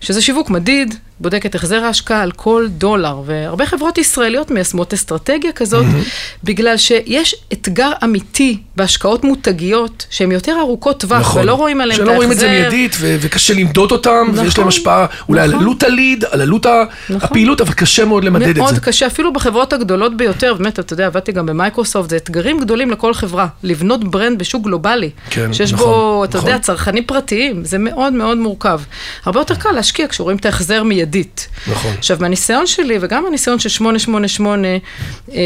שזה 0.00 0.22
שיווק 0.22 0.50
מדיד, 0.50 0.94
בודק 1.20 1.46
את 1.46 1.54
החזר 1.54 1.84
ההשקעה 1.84 2.22
על 2.22 2.30
כל 2.30 2.66
דולר, 2.70 3.20
והרבה 3.26 3.66
חברות 3.66 3.98
ישראליות 3.98 4.50
מיישמות 4.50 4.92
אסטרטגיה 4.92 5.52
כזאת, 5.52 5.84
mm-hmm. 5.84 6.44
בגלל 6.44 6.76
שיש 6.76 7.34
אתגר 7.52 7.92
אמיתי 8.04 8.58
בהשקעות 8.76 9.24
מותגיות, 9.24 10.06
שהן 10.10 10.32
יותר 10.32 10.56
ארוכות 10.60 11.00
טווח, 11.00 11.20
נכון. 11.20 11.42
ולא 11.42 11.54
רואים 11.54 11.80
עליהן 11.80 12.00
את 12.02 12.08
ההחזר. 12.08 12.12
שלא 12.12 12.16
רואים 12.16 12.32
את 12.32 12.38
זה 12.38 12.48
מיידית, 12.48 12.96
ו- 13.00 13.16
וקשה 13.20 13.54
למדוד 13.54 13.92
אותם, 13.92 14.26
נכון, 14.32 14.44
ויש 14.44 14.58
להם 14.58 14.68
השפעה 14.68 15.06
אולי 15.28 15.40
נכון. 15.40 15.54
על 15.54 15.60
עלות 15.60 15.82
ה 15.82 15.89
lead, 15.89 16.24
על 16.30 16.40
עלות 16.40 16.66
נכון. 16.66 17.16
הפעילות, 17.22 17.60
אבל 17.60 17.72
קשה 17.72 18.04
מאוד 18.04 18.24
למדד 18.24 18.48
את 18.48 18.54
זה. 18.54 18.60
מאוד 18.60 18.78
קשה, 18.78 19.06
אפילו 19.06 19.32
בחברות 19.32 19.72
הגדולות 19.72 20.16
ביותר, 20.16 20.54
באמת, 20.54 20.78
אתה 20.78 20.92
יודע, 20.92 21.06
עבדתי 21.06 21.32
גם 21.32 21.46
במייקרוסופט, 21.46 22.10
זה 22.10 22.16
אתגרים 22.16 22.60
גדולים 22.60 22.90
לכל 22.90 23.14
חברה, 23.14 23.46
לבנות 23.62 24.10
brand 24.10 24.38
בשוק 24.38 24.64
גלובלי, 24.64 25.10
כן, 25.30 25.52
שיש 25.52 25.72
נכון, 25.72 25.86
בו, 25.86 26.24
אתה 26.24 26.38
נכון. 26.38 26.50
יודע, 26.50 26.62
צרכנים 26.62 27.04
פרטיים, 27.04 27.64
זה 27.64 27.78
מאוד 27.78 28.12
מאוד 28.12 28.38
מורכב. 28.38 28.80
הרבה 29.24 29.40
יותר 29.40 29.54
קל 29.54 29.72
להשקיע 29.72 30.08
כשרואים 30.08 30.36
את 30.36 30.46
ההחזר 30.46 30.82
מיידית. 31.02 31.48
נכון. 31.70 31.94
עכשיו, 31.98 32.16
מהניסיון 32.20 32.66
שלי, 32.66 32.98
וגם 33.00 33.24
מהניסיון 33.24 33.58
של 33.58 33.68
888, 33.68 34.68
אה, 34.68 35.40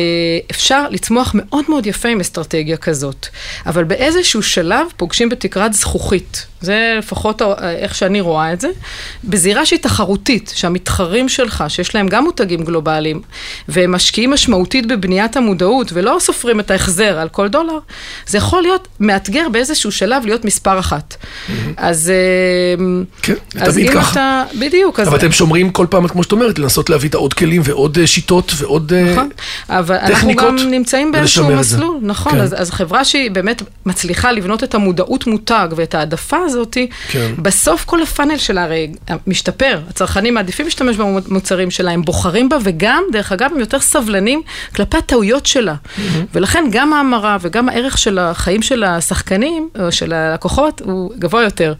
אפשר 0.51 0.89
לצמוח 0.91 1.33
מאוד 1.35 1.65
מאוד 1.69 1.87
יפה 1.87 2.09
עם 2.09 2.21
אסטרטגיה 2.21 2.77
כזאת. 2.77 3.27
אבל 3.67 3.85
באיזשהו 3.85 4.43
שלב 4.43 4.87
פוגשים 4.97 5.29
בתקרת 5.29 5.73
זכוכית. 5.73 6.47
זה 6.61 6.95
לפחות 6.99 7.43
איך 7.63 7.95
שאני 7.95 8.21
רואה 8.21 8.53
את 8.53 8.61
זה. 8.61 8.69
בזירה 9.25 9.67
שהיא 9.67 9.79
תחרותית, 9.79 10.53
שהמתחרים 10.55 11.29
שלך, 11.29 11.65
שיש 11.69 11.95
להם 11.95 12.09
גם 12.09 12.25
מותגים 12.25 12.65
גלובליים, 12.65 13.23
והם 13.69 13.93
משקיעים 13.93 14.31
משמעותית 14.31 14.87
בבניית 14.87 15.37
המודעות, 15.37 15.93
ולא 15.93 16.17
סופרים 16.21 16.61
את 16.61 16.71
ההחזר 16.71 17.19
על 17.19 17.29
כל 17.29 17.49
דולר, 17.49 17.79
זה 18.27 18.39
יכול 18.39 18.63
להיות 18.63 18.89
מאתגר 19.01 19.49
באיזשהו 19.53 19.93
שלב 19.93 20.27
להיות 20.27 20.45
מספר 20.45 20.79
אחת. 20.79 21.17
Mm-hmm. 21.17 21.53
אז... 21.77 22.11
אה, 22.11 22.85
כן, 23.23 23.35
תמיד 23.65 23.91
ככה. 23.91 24.13
אתה... 24.13 24.45
בדיוק. 24.59 25.01
אבל 25.01 25.09
אז... 25.09 25.15
אתם 25.15 25.33
שומרים 25.47 25.71
כל 25.71 25.87
פעם, 25.91 26.09
כמו 26.09 26.23
שאת 26.23 26.33
אומרת, 26.33 26.59
לנסות 26.59 26.91
להביא 26.91 27.09
את 27.09 27.15
העוד 27.15 27.35
כלים 27.35 27.62
ועוד 27.65 27.99
אה, 27.99 28.07
שיטות 28.07 28.53
ועוד 28.57 28.93
אה, 28.93 29.12
נכון. 29.12 29.29
אבל 29.69 29.97
אנחנו 29.97 30.35
גם 30.35 30.57
נמצאים 30.57 31.12
באיזשהו 31.12 31.57
מסלול, 31.57 31.99
נכון. 32.03 32.33
כן. 32.33 32.41
אז, 32.41 32.55
אז 32.59 32.71
חברה 32.71 33.05
שהיא 33.05 33.31
באמת 33.31 33.62
מצליחה 33.87 34.33
לבנות 34.33 34.65
את 34.65 34.75
המודעות 34.75 35.26
מותג 35.26 35.69
ואת 35.76 35.95
העדפה 35.95 36.37
הזאת, 36.45 36.76
כן. 37.09 37.33
בסוף 37.38 37.85
כל 37.85 38.03
הפאנל 38.03 38.37
שלה 38.37 38.62
הרי 38.62 38.93
משתפר. 39.26 39.81
הצרכנים 39.88 40.35
מעדיפים 40.35 40.67
להשתמש 40.67 40.97
במוצרים 40.97 41.71
שלה, 41.71 41.91
הם 41.91 42.03
בוחרים 42.03 42.49
בה, 42.49 42.57
וגם, 42.62 43.03
דרך 43.12 43.33
אגב, 43.33 43.50
הם 43.55 43.61
יותר 43.61 43.81
סבלנים 43.81 44.43
כלפי 44.75 44.97
הטעויות 44.97 45.47
שלה. 45.47 45.75
Mm-hmm. 45.75 46.00
ולכן 46.35 46.65
גם 46.71 46.93
ההמרה 46.93 47.37
וגם 47.41 47.69
הערך 47.69 47.99
של 47.99 48.19
החיים 48.19 48.62
של 48.62 48.85
השחקנים, 48.85 49.69
או 49.79 49.93
של 49.93 50.12
הלקוחות, 50.12 50.83
הוא 50.85 51.12
גבוה 51.19 51.43
יותר. 51.43 51.75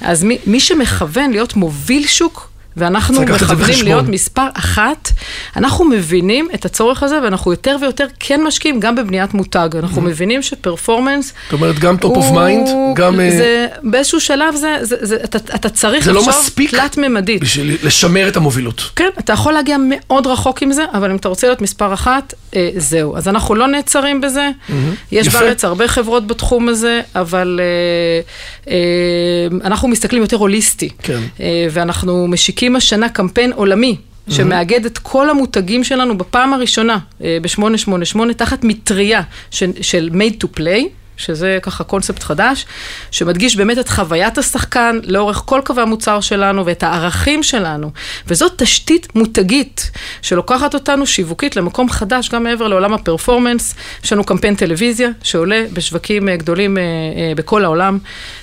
אז 0.00 0.24
מי, 0.24 0.38
מי 0.46 0.60
שמכוון 0.60 1.30
להיות 1.30 1.56
מוביל 1.56 2.06
שוק, 2.06 2.57
ואנחנו 2.78 3.22
מכוונים 3.22 3.84
להיות 3.84 4.08
מספר 4.08 4.46
אחת, 4.54 5.10
אנחנו 5.56 5.84
מבינים 5.84 6.48
את 6.54 6.64
הצורך 6.64 7.02
הזה, 7.02 7.22
ואנחנו 7.22 7.50
יותר 7.50 7.76
ויותר 7.80 8.06
כן 8.20 8.42
משקיעים 8.42 8.80
גם 8.80 8.96
בבניית 8.96 9.34
מותג. 9.34 9.68
אנחנו 9.78 10.02
mm-hmm. 10.02 10.04
מבינים 10.04 10.42
שפרפורמנס... 10.42 11.32
זאת 11.44 11.52
אומרת, 11.52 11.78
גם 11.78 11.96
top 11.96 12.16
of 12.16 12.32
mind, 12.34 12.70
גם... 12.94 13.14
זה, 13.14 13.66
באיזשהו 13.82 14.20
שלב 14.20 14.54
זה, 14.54 14.76
זה, 14.80 14.96
זה, 15.00 15.16
אתה, 15.24 15.38
אתה 15.54 15.68
צריך 15.68 16.04
זה 16.04 16.12
לא 16.12 16.26
מספיק 16.28 16.70
תלת-ממדית. 16.70 17.40
בשביל 17.42 17.76
לשמר 17.82 18.28
את 18.28 18.36
המובילות. 18.36 18.90
כן, 18.96 19.08
אתה 19.18 19.32
יכול 19.32 19.52
להגיע 19.52 19.76
מאוד 19.88 20.26
רחוק 20.26 20.62
עם 20.62 20.72
זה, 20.72 20.84
אבל 20.92 21.10
אם 21.10 21.16
אתה 21.16 21.28
רוצה 21.28 21.46
להיות 21.46 21.60
מספר 21.60 21.94
אחת, 21.94 22.34
אה, 22.56 22.70
זהו. 22.76 23.16
אז 23.16 23.28
אנחנו 23.28 23.54
לא 23.54 23.66
נעצרים 23.66 24.20
בזה. 24.20 24.50
Mm-hmm. 24.50 24.72
יש 25.12 25.26
יפה. 25.26 25.40
בארץ 25.40 25.64
הרבה 25.64 25.88
חברות 25.88 26.26
בתחום 26.26 26.68
הזה, 26.68 27.00
אבל 27.14 27.60
אה, 27.62 28.72
אה, 28.72 29.66
אנחנו 29.66 29.88
מסתכלים 29.88 30.22
יותר 30.22 30.36
הוליסטי. 30.36 30.88
כן. 31.02 31.20
אה, 31.40 31.66
ואנחנו 31.70 32.26
משיקים... 32.28 32.67
מוציאים 32.68 32.76
השנה 32.76 33.08
קמפיין 33.08 33.52
עולמי. 33.52 33.96
שמאגד 34.30 34.84
את 34.84 34.98
כל 34.98 35.30
המותגים 35.30 35.84
שלנו 35.84 36.18
בפעם 36.18 36.52
הראשונה 36.52 36.98
אה, 37.22 37.38
ב-888 37.42 38.32
תחת 38.36 38.64
מטריה 38.64 39.22
של, 39.50 39.70
של 39.80 40.10
made 40.12 40.44
to 40.44 40.58
play. 40.58 40.82
שזה 41.18 41.58
ככה 41.62 41.84
קונספט 41.84 42.22
חדש, 42.22 42.66
שמדגיש 43.10 43.56
באמת 43.56 43.78
את 43.78 43.88
חוויית 43.88 44.38
השחקן 44.38 44.98
לאורך 45.02 45.42
כל 45.44 45.60
קווי 45.64 45.82
המוצר 45.82 46.20
שלנו 46.20 46.66
ואת 46.66 46.82
הערכים 46.82 47.42
שלנו. 47.42 47.90
וזאת 48.26 48.52
תשתית 48.56 49.14
מותגית 49.14 49.90
שלוקחת 50.22 50.74
אותנו 50.74 51.06
שיווקית 51.06 51.56
למקום 51.56 51.90
חדש, 51.90 52.28
גם 52.28 52.42
מעבר 52.42 52.68
לעולם 52.68 52.94
הפרפורמנס. 52.94 53.74
יש 54.04 54.12
לנו 54.12 54.24
קמפיין 54.24 54.54
טלוויזיה 54.54 55.08
שעולה 55.22 55.64
בשווקים 55.72 56.28
אה, 56.28 56.36
גדולים 56.36 56.78
אה, 56.78 56.82
אה, 56.82 57.32
בכל 57.36 57.64
העולם, 57.64 57.98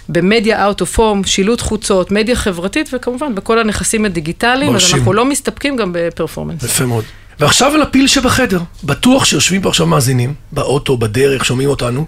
במדיה 0.09 0.69
out 0.69 0.81
of 0.81 0.97
home, 0.97 1.27
שילוט 1.27 1.61
חוצות, 1.61 2.11
מדיה 2.11 2.35
חברתית 2.35 2.89
וכמובן 2.93 3.35
בכל 3.35 3.59
הנכסים 3.59 4.05
הדיגיטליים, 4.05 4.75
אז 4.75 4.93
אנחנו 4.93 5.13
לא 5.13 5.25
מסתפקים 5.25 5.75
גם 5.75 5.89
בפרפורמנס. 5.93 6.63
יפה 6.63 6.85
מאוד. 6.85 7.03
ועכשיו 7.39 7.71
על 7.73 7.81
הפיל 7.81 8.07
שבחדר. 8.07 8.59
בטוח 8.83 9.25
שיושבים 9.25 9.61
פה 9.61 9.69
עכשיו 9.69 9.87
מאזינים, 9.87 10.33
באוטו, 10.51 10.97
בדרך, 10.97 11.45
שומעים 11.45 11.69
אותנו, 11.69 12.05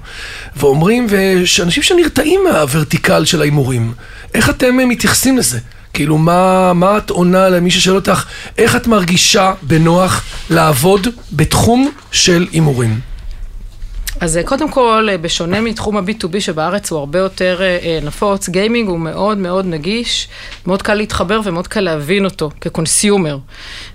ואומרים, 0.55 1.07
ושאנשים 1.09 1.83
שנרתעים 1.83 2.39
מהוורטיקל 2.43 3.25
של 3.25 3.41
ההימורים, 3.41 3.93
איך 4.33 4.49
אתם 4.49 4.77
מתייחסים 4.77 5.37
לזה? 5.37 5.59
כאילו, 5.93 6.17
מה, 6.17 6.73
מה 6.73 6.97
את 6.97 7.09
עונה 7.09 7.49
למי 7.49 7.71
ששואל 7.71 7.95
אותך, 7.95 8.25
איך 8.57 8.75
את 8.75 8.87
מרגישה 8.87 9.53
בנוח 9.61 10.23
לעבוד 10.49 11.07
בתחום 11.31 11.91
של 12.11 12.47
הימורים? 12.51 12.99
אז 14.19 14.37
אה, 14.37 14.43
קודם 14.43 14.71
כל, 14.71 15.07
אה, 15.11 15.17
בשונה 15.17 15.61
מתחום 15.61 15.97
ה-B2B 15.97 16.39
שבארץ 16.39 16.91
הוא 16.91 16.99
הרבה 16.99 17.19
יותר 17.19 17.61
אה, 17.61 17.99
נפוץ, 18.03 18.49
גיימינג 18.49 18.89
הוא 18.89 18.99
מאוד 18.99 19.37
מאוד 19.37 19.65
נגיש, 19.65 20.27
מאוד 20.67 20.81
קל 20.81 20.93
להתחבר 20.93 21.41
ומאוד 21.43 21.67
קל 21.67 21.81
להבין 21.81 22.25
אותו 22.25 22.49
כ 22.61 22.75
consumer. 22.75 23.37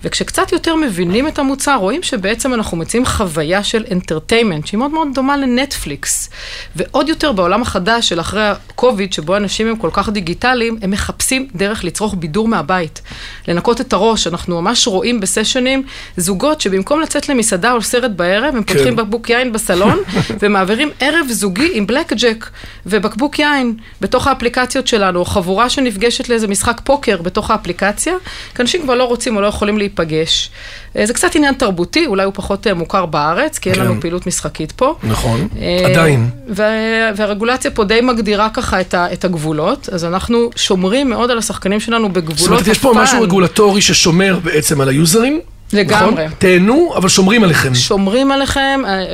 וכשקצת 0.04 0.52
יותר 0.52 0.76
מבינים 0.76 1.28
את 1.28 1.38
המוצר, 1.38 1.76
רואים 1.76 2.02
שבעצם 2.02 2.54
אנחנו 2.54 2.76
מציעים 2.76 3.06
חוויה 3.06 3.64
של 3.64 3.84
entertainment, 3.92 4.66
שהיא 4.66 4.78
מאוד 4.78 4.90
מאוד 4.90 5.08
דומה 5.14 5.36
לנטפליקס. 5.36 6.30
ועוד 6.76 7.08
יותר 7.08 7.32
בעולם 7.32 7.62
החדש 7.62 8.08
של 8.08 8.20
אחרי 8.20 8.42
ה-COVID, 8.42 9.14
שבו 9.14 9.36
אנשים 9.36 9.66
הם 9.66 9.76
כל 9.76 9.90
כך 9.92 10.08
דיגיטליים, 10.08 10.78
הם 10.82 10.90
מחפשים 10.90 11.48
דרך 11.54 11.84
לצרוך 11.84 12.14
בידור 12.18 12.48
מהבית. 12.48 13.02
לנקות 13.48 13.80
את 13.80 13.92
הראש, 13.92 14.26
אנחנו 14.26 14.62
ממש 14.62 14.86
רואים 14.86 15.20
ב 15.20 15.27
sessions 15.27 15.82
זוגות 16.16 16.60
שבמקום 16.60 17.00
לצאת 17.00 17.28
למסעדה 17.28 17.72
או 17.72 17.82
סרט 17.82 18.10
בערב, 18.10 18.54
הם 18.56 18.62
כן. 18.62 18.74
פותחים 18.74 18.96
בקבוק 18.96 19.30
יין 19.30 19.52
בסלון. 19.52 19.98
ומעבירים 20.40 20.90
ערב 21.00 21.26
זוגי 21.30 21.70
עם 21.72 21.86
בלק 21.86 22.12
ג'ק 22.12 22.50
ובקבוק 22.86 23.38
יין 23.38 23.74
בתוך 24.00 24.26
האפליקציות 24.26 24.86
שלנו, 24.86 25.18
או 25.18 25.24
חבורה 25.24 25.70
שנפגשת 25.70 26.28
לאיזה 26.28 26.48
משחק 26.48 26.80
פוקר 26.84 27.22
בתוך 27.22 27.50
האפליקציה, 27.50 28.14
כי 28.54 28.62
אנשים 28.62 28.82
כבר 28.82 28.94
לא 28.94 29.04
רוצים 29.04 29.36
או 29.36 29.40
לא 29.40 29.46
יכולים 29.46 29.78
להיפגש. 29.78 30.50
אה, 30.96 31.06
זה 31.06 31.14
קצת 31.14 31.34
עניין 31.36 31.54
תרבותי, 31.54 32.06
אולי 32.06 32.24
הוא 32.24 32.32
פחות 32.36 32.66
אה, 32.66 32.74
מוכר 32.74 33.06
בארץ, 33.06 33.58
כי 33.58 33.70
אין 33.70 33.78
כן. 33.78 33.84
לנו 33.84 34.00
פעילות 34.00 34.26
משחקית 34.26 34.72
פה. 34.72 34.94
נכון, 35.02 35.48
אה, 35.60 35.86
עדיין. 35.90 36.30
והרגולציה 37.16 37.70
פה 37.70 37.84
די 37.84 38.00
מגדירה 38.00 38.48
ככה 38.54 38.80
את, 38.80 38.94
ה- 38.94 39.12
את 39.12 39.24
הגבולות, 39.24 39.88
אז 39.92 40.04
אנחנו 40.04 40.50
שומרים 40.56 41.10
מאוד 41.10 41.30
על 41.30 41.38
השחקנים 41.38 41.80
שלנו 41.80 42.08
בגבולות 42.08 42.38
זאת 42.38 42.48
אומרת, 42.48 42.66
יש 42.66 42.78
פה 42.78 42.92
משהו 42.96 43.22
רגולטורי 43.22 43.82
ששומר 43.82 44.38
בעצם 44.44 44.80
על 44.80 44.88
היוזרים? 44.88 45.40
לגמרי. 45.72 46.24
נכון? 46.24 46.36
תהנו, 46.38 46.92
אבל 46.96 47.08
שומרים 47.08 47.44
עליכם. 47.44 47.74
שומרים 47.74 48.32
עליכם, 48.32 48.80
אה, 48.84 48.90
אה, 48.90 49.04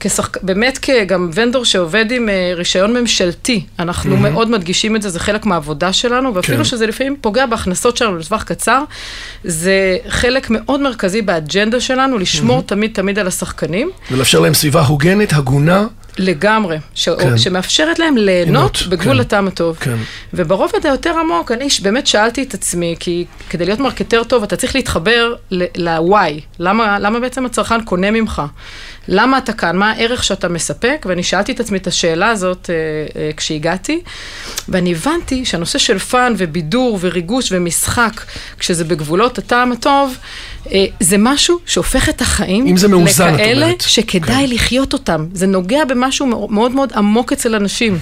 כשחק... 0.00 0.42
באמת 0.42 0.78
כ 0.82 0.98
game 0.98 1.30
vendor 1.34 1.64
שעובד 1.64 2.12
עם 2.12 2.28
אה, 2.28 2.52
רישיון 2.56 2.96
ממשלתי, 2.96 3.64
אנחנו 3.78 4.16
מאוד 4.16 4.50
מדגישים 4.50 4.96
את 4.96 5.02
זה, 5.02 5.08
זה 5.08 5.20
חלק 5.20 5.46
מהעבודה 5.46 5.92
שלנו, 5.92 6.34
ואפילו 6.34 6.58
כן. 6.58 6.64
שזה 6.64 6.86
לפעמים 6.86 7.16
פוגע 7.20 7.46
בהכנסות 7.46 7.96
שלנו 7.96 8.18
לטווח 8.18 8.42
קצר, 8.42 8.82
זה 9.44 9.96
חלק 10.08 10.46
מאוד 10.50 10.80
מרכזי 10.80 11.22
באג'נדה 11.22 11.80
שלנו, 11.80 12.18
לשמור 12.18 12.62
תמיד 12.62 12.90
תמיד 12.94 13.18
על 13.18 13.26
השחקנים. 13.26 13.90
ולאפשר 14.10 14.40
להם 14.40 14.54
סביבה 14.54 14.80
הוגנת, 14.80 15.32
הגונה. 15.32 15.86
לגמרי, 16.18 16.78
ש... 16.94 17.08
כן. 17.08 17.38
שמאפשרת 17.38 17.98
להם 17.98 18.16
ליהנות 18.16 18.82
בגבול 18.88 19.14
כן. 19.14 19.20
הטעם 19.20 19.48
הטוב. 19.48 19.76
כן. 19.80 19.96
וברובד 20.34 20.86
היותר 20.86 21.18
עמוק, 21.18 21.52
אני 21.52 21.68
באמת 21.82 22.06
שאלתי 22.06 22.42
את 22.42 22.54
עצמי, 22.54 22.96
כי 23.00 23.24
כדי 23.50 23.64
להיות 23.64 23.80
marketer 23.80 24.24
טוב, 24.24 24.42
אתה 24.42 24.56
צריך 24.56 24.74
להתחבר 24.74 25.34
ל-why. 25.50 26.40
למה, 26.58 26.98
למה 26.98 27.20
בעצם 27.20 27.46
הצרכן 27.46 27.84
קונה 27.84 28.10
ממך? 28.10 28.42
למה 29.08 29.38
אתה 29.38 29.52
כאן? 29.52 29.76
מה 29.76 29.90
הערך 29.90 30.24
שאתה 30.24 30.48
מספק? 30.48 31.06
ואני 31.08 31.22
שאלתי 31.22 31.52
את 31.52 31.60
עצמי 31.60 31.78
את 31.78 31.86
השאלה 31.86 32.30
הזאת 32.30 32.70
אה, 32.70 32.74
אה, 33.20 33.30
כשהגעתי, 33.36 34.00
ואני 34.68 34.92
הבנתי 34.92 35.44
שהנושא 35.44 35.78
של 35.78 35.98
fun 35.98 36.34
ובידור 36.36 36.98
וריגוש 37.00 37.52
ומשחק, 37.52 38.22
כשזה 38.58 38.84
בגבולות 38.84 39.38
הטעם 39.38 39.72
הטוב, 39.72 40.16
זה 41.00 41.16
משהו 41.18 41.58
שהופך 41.66 42.08
את 42.08 42.20
החיים 42.20 42.66
אם 42.66 42.76
זה 42.76 42.88
מאוזן, 42.88 43.28
את 43.28 43.34
לכאלה 43.34 43.66
אומרת. 43.66 43.80
שכדאי 43.80 44.46
כן. 44.46 44.54
לחיות 44.54 44.92
אותם. 44.92 45.26
זה 45.32 45.46
נוגע 45.46 45.84
במשהו 45.84 46.26
מאוד 46.50 46.72
מאוד 46.72 46.92
עמוק 46.92 47.32
אצל 47.32 47.54
אנשים. 47.54 47.98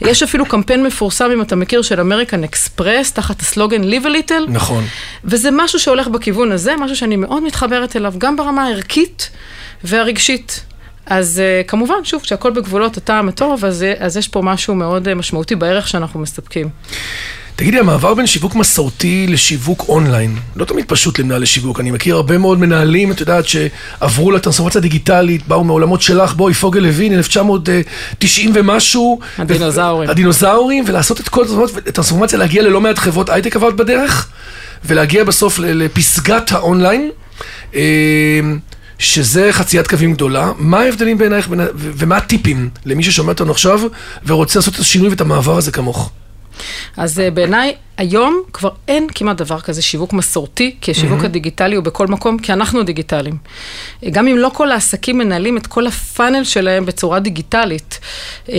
יש 0.00 0.22
אפילו 0.22 0.46
קמפיין 0.46 0.82
מפורסם, 0.82 1.30
אם 1.32 1.42
אתה 1.42 1.56
מכיר, 1.56 1.82
של 1.82 2.00
אמריקן 2.00 2.44
אקספרס, 2.44 3.12
תחת 3.12 3.40
הסלוגן 3.40 3.82
Live 3.82 4.04
a 4.04 4.08
little. 4.08 4.48
נכון. 4.48 4.84
וזה 5.24 5.48
משהו 5.52 5.78
שהולך 5.78 6.08
בכיוון 6.08 6.52
הזה, 6.52 6.74
משהו 6.76 6.96
שאני 6.96 7.16
מאוד 7.16 7.42
מתחברת 7.42 7.96
אליו, 7.96 8.14
גם 8.18 8.36
ברמה 8.36 8.64
הערכית 8.64 9.30
והרגשית. 9.84 10.64
אז 11.06 11.42
uh, 11.64 11.68
כמובן, 11.68 12.04
שוב, 12.04 12.22
כשהכל 12.22 12.50
בגבולות 12.50 12.96
הטעם 12.96 13.28
הטוב, 13.28 13.64
אז, 13.64 13.82
אה, 13.82 13.94
אז 13.98 14.16
יש 14.16 14.28
פה 14.28 14.42
משהו 14.42 14.74
מאוד 14.74 15.14
משמעותי 15.14 15.54
בערך 15.54 15.88
שאנחנו 15.88 16.20
מספקים. 16.20 16.68
תגידי, 17.56 17.78
המעבר 17.78 18.14
בין 18.14 18.26
שיווק 18.26 18.54
מסורתי 18.54 19.26
לשיווק 19.28 19.84
אונליין, 19.88 20.36
לא 20.56 20.64
תמיד 20.64 20.84
פשוט 20.88 21.18
למנהלי 21.18 21.46
שיווק. 21.46 21.80
אני 21.80 21.90
מכיר 21.90 22.16
הרבה 22.16 22.38
מאוד 22.38 22.58
מנהלים, 22.58 23.12
את 23.12 23.20
יודעת, 23.20 23.44
שעברו 23.48 24.30
לטרנספורמציה 24.30 24.80
דיגיטלית, 24.80 25.48
באו 25.48 25.64
מעולמות 25.64 26.02
שלך, 26.02 26.34
בואי, 26.34 26.54
פוגל 26.54 26.80
לוין, 26.80 27.14
1990 27.14 28.50
ומשהו. 28.54 29.20
הדינוזאורים. 29.38 30.10
הדינוזאורים, 30.10 30.84
ולעשות 30.86 31.20
את 31.20 31.28
כל 31.28 31.44
הטרנספורמציה, 31.86 32.38
להגיע 32.38 32.62
ללא 32.62 32.80
מעט 32.80 32.98
חברות 32.98 33.28
הייטק 33.28 33.56
עברת 33.56 33.76
בדרך, 33.76 34.28
ולהגיע 34.84 35.24
בסוף 35.24 35.58
לפסגת 35.58 36.52
האונליין. 36.52 37.10
אה, 37.74 37.80
שזה 38.98 39.48
חציית 39.52 39.86
קווים 39.86 40.12
גדולה, 40.14 40.52
מה 40.58 40.80
ההבדלים 40.80 41.18
בעינייך 41.18 41.48
ומה 41.76 42.16
הטיפים 42.16 42.70
למי 42.86 43.02
ששומע 43.02 43.32
אותנו 43.32 43.50
עכשיו 43.50 43.80
ורוצה 44.26 44.58
לעשות 44.58 44.74
את 44.74 44.80
השינוי 44.80 45.08
ואת 45.08 45.20
המעבר 45.20 45.56
הזה 45.56 45.72
כמוך? 45.72 46.10
אז 46.96 47.20
אה, 47.20 47.30
בעיניי, 47.30 47.74
היום 47.98 48.42
כבר 48.52 48.70
אין 48.88 49.06
כמעט 49.14 49.36
דבר 49.36 49.60
כזה 49.60 49.82
שיווק 49.82 50.12
מסורתי, 50.12 50.76
כי 50.80 50.90
השיווק 50.90 51.20
mm-hmm. 51.20 51.24
הדיגיטלי 51.24 51.76
הוא 51.76 51.84
בכל 51.84 52.06
מקום, 52.06 52.38
כי 52.38 52.52
אנחנו 52.52 52.82
דיגיטליים. 52.82 53.36
אה, 54.04 54.10
גם 54.10 54.28
אם 54.28 54.38
לא 54.38 54.50
כל 54.54 54.72
העסקים 54.72 55.18
מנהלים 55.18 55.56
את 55.56 55.66
כל 55.66 55.86
ה 55.86 55.94
funnel 55.94 56.44
שלהם 56.44 56.86
בצורה 56.86 57.20
דיגיטלית, 57.20 57.98
אה, 58.48 58.56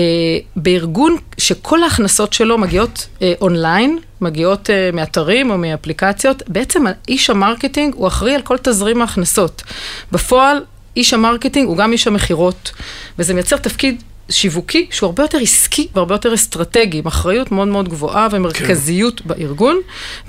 בארגון 0.55 1.17
שכל 1.37 1.83
ההכנסות 1.83 2.33
שלו 2.33 2.57
מגיעות 2.57 3.07
אונליין, 3.41 3.99
מגיעות 4.21 4.69
אה, 4.69 4.89
מאתרים 4.93 5.51
או 5.51 5.57
מאפליקציות, 5.57 6.43
בעצם 6.47 6.83
איש 7.07 7.29
ה 7.29 7.36
marketing 7.36 7.93
הוא 7.95 8.07
אחראי 8.07 8.35
על 8.35 8.41
כל 8.41 8.57
תזרים 8.57 9.01
ההכנסות. 9.01 9.63
בפועל, 10.11 10.63
איש 10.97 11.13
ה 11.13 11.19
marketing 11.19 11.67
הוא 11.67 11.77
גם 11.77 11.91
איש 11.91 12.07
המכירות, 12.07 12.71
וזה 13.19 13.33
מייצר 13.33 13.57
תפקיד 13.57 14.03
שיווקי 14.29 14.87
שהוא 14.91 15.07
הרבה 15.07 15.23
יותר 15.23 15.37
עסקי 15.37 15.87
והרבה 15.95 16.15
יותר 16.15 16.33
אסטרטגי, 16.33 16.97
עם 16.97 17.07
אחריות 17.07 17.51
מאוד 17.51 17.67
מאוד 17.67 17.89
גבוהה 17.89 18.27
ומרכזיות 18.31 19.19
כן. 19.19 19.29
בארגון, 19.29 19.77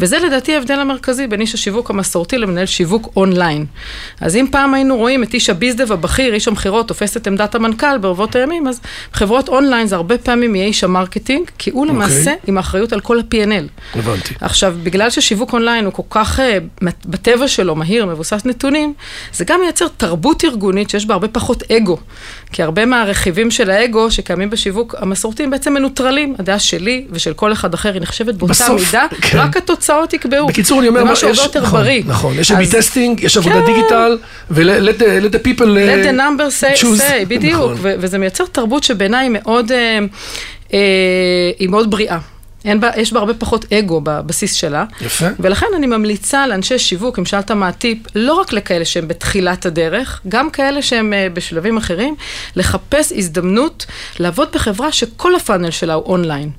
וזה 0.01 0.19
לדעתי 0.19 0.55
ההבדל 0.55 0.79
המרכזי 0.79 1.27
בין 1.27 1.41
איש 1.41 1.55
השיווק 1.55 1.91
המסורתי 1.91 2.39
למנהל 2.39 2.67
שיווק 2.67 3.13
אונליין. 3.17 3.67
אז 4.21 4.37
אם 4.37 4.47
פעם 4.51 4.75
היינו 4.75 4.97
רואים 4.97 5.23
את 5.23 5.35
איש 5.35 5.51
ה 5.51 5.57
bizdev 5.57 5.93
הבכיר, 5.93 6.35
איש 6.35 6.49
המכירות, 6.49 6.89
תופס 6.89 7.17
את 7.17 7.27
עמדת 7.27 7.55
המנכ"ל 7.55 7.99
ברבות 7.99 8.37
הימים, 8.37 8.69
אז 8.69 8.81
חברות 9.13 9.49
אונליין 9.49 9.87
זה 9.87 9.97
הרבה 9.97 10.19
פעמים 10.19 10.55
יהיה 10.55 10.67
איש 10.67 10.85
ה 10.85 10.91
marketing, 10.91 11.51
כי 11.59 11.71
הוא 11.71 11.87
למעשה 11.87 12.19
אוקיי. 12.19 12.37
עם 12.47 12.57
האחריות 12.57 12.93
על 12.93 13.01
כל 13.01 13.19
ה-P&L. 13.19 13.99
הבנתי. 13.99 14.35
עכשיו, 14.41 14.75
בגלל 14.83 15.11
ששיווק 15.11 15.53
אונליין 15.53 15.85
הוא 15.85 15.93
כל 15.93 16.03
כך, 16.11 16.41
אה, 16.41 16.59
בטבע 17.07 17.49
שלו, 17.49 17.75
מהיר, 17.75 18.07
מבוסס 18.07 18.43
נתונים, 18.45 18.95
זה 19.33 19.45
גם 19.45 19.61
מייצר 19.61 19.87
תרבות 19.97 20.45
ארגונית 20.45 20.91
שיש 20.91 21.07
בה 21.07 21.15
הרבה 21.15 21.29
פחות 21.29 21.63
אגו. 21.71 21.99
כי 22.53 22.63
הרבה 22.63 22.87
מהרכיבים 22.87 23.51
של 23.51 23.71
האגו 23.71 23.86
שקיימים 24.11 24.51
בשיווק 24.51 24.95
המסורתי 24.99 25.43
הם 25.45 25.51
בעצם 25.51 25.75
מנוטרלים. 25.75 26.35
הדעה 26.39 26.59
שלי 26.59 27.05
ושל 27.11 27.33
כל 27.33 27.53
אחד 27.53 27.75
אחר 27.75 27.93
היא 27.93 28.03
נחשבת 28.03 28.35
באותה 28.35 28.53
בסוף, 28.53 28.87
מידה, 28.87 29.07
כן. 29.21 29.39
רק 29.39 29.57
התוצאות 29.57 30.13
יקבעו. 30.13 30.47
בקיצור, 30.47 30.81
אני 30.81 30.89
אומר, 30.89 31.05
זה 31.05 31.13
משהו 31.13 31.29
הרבה 31.29 31.43
יותר 31.43 31.63
נכון, 31.63 31.81
בריא. 31.81 32.03
נכון, 32.07 32.39
יש 32.39 32.51
אז- 32.53 32.75
A-B 32.75 32.77
testing, 32.77 33.21
יש 33.25 33.37
עבודה 33.37 33.55
כן. 33.61 33.67
digital, 33.67 34.19
ו-let 34.51 35.01
the- 35.01 35.25
let 35.25 35.35
the 35.35 35.39
people 35.47 35.63
let 35.67 36.07
the 36.07 36.13
uh, 36.13 36.19
number 36.19 36.61
say, 36.61 36.81
choose. 36.83 37.01
say 37.01 37.25
בדיוק, 37.29 37.55
נכון. 37.73 37.77
וזה 37.83 38.19
מייצר 38.19 38.45
תרבות 38.53 38.83
שבעיניי 38.83 39.23
היא 39.27 39.31
מאוד, 39.31 39.73
אה, 39.73 39.99
אה, 40.75 40.79
היא 41.59 41.69
מאוד 41.69 41.91
בריאה. 41.91 42.19
אין 42.67 42.81
בה, 42.81 42.91
יש 42.97 43.13
בה 43.13 43.19
הרבה 43.19 43.35
פחות 43.35 43.73
אגו 43.73 44.01
בבסיס 44.01 44.53
שלה. 44.53 44.85
יפה. 45.01 45.27
ולכן 45.41 45.67
אני 45.77 45.87
ממליצה 45.87 46.47
לאנשי 46.47 46.79
שיווק, 46.79 47.19
אם 47.19 47.25
שאלת 47.25 47.51
מה 47.51 47.69
הטיפ, 47.69 47.99
לא 48.15 48.35
רק 48.35 48.53
לכאלה 48.53 48.85
שהם 48.85 49.09
בתחילת 49.09 49.67
הדרך, 49.67 50.21
גם 50.29 50.51
כאלה 50.51 50.83
שהם 50.83 51.13
אה, 51.13 51.29
בשלבים 51.33 51.77
אחרים, 51.77 52.15
לחפש 52.57 53.13
הזדמנות 53.17 53.87
לעבוד 54.19 54.49
בחברה 54.55 54.93
שכל 54.93 55.35
הפאנל 55.35 55.71
שלה 55.71 55.95
הוא 55.95 56.05
אונליין. 56.05 56.51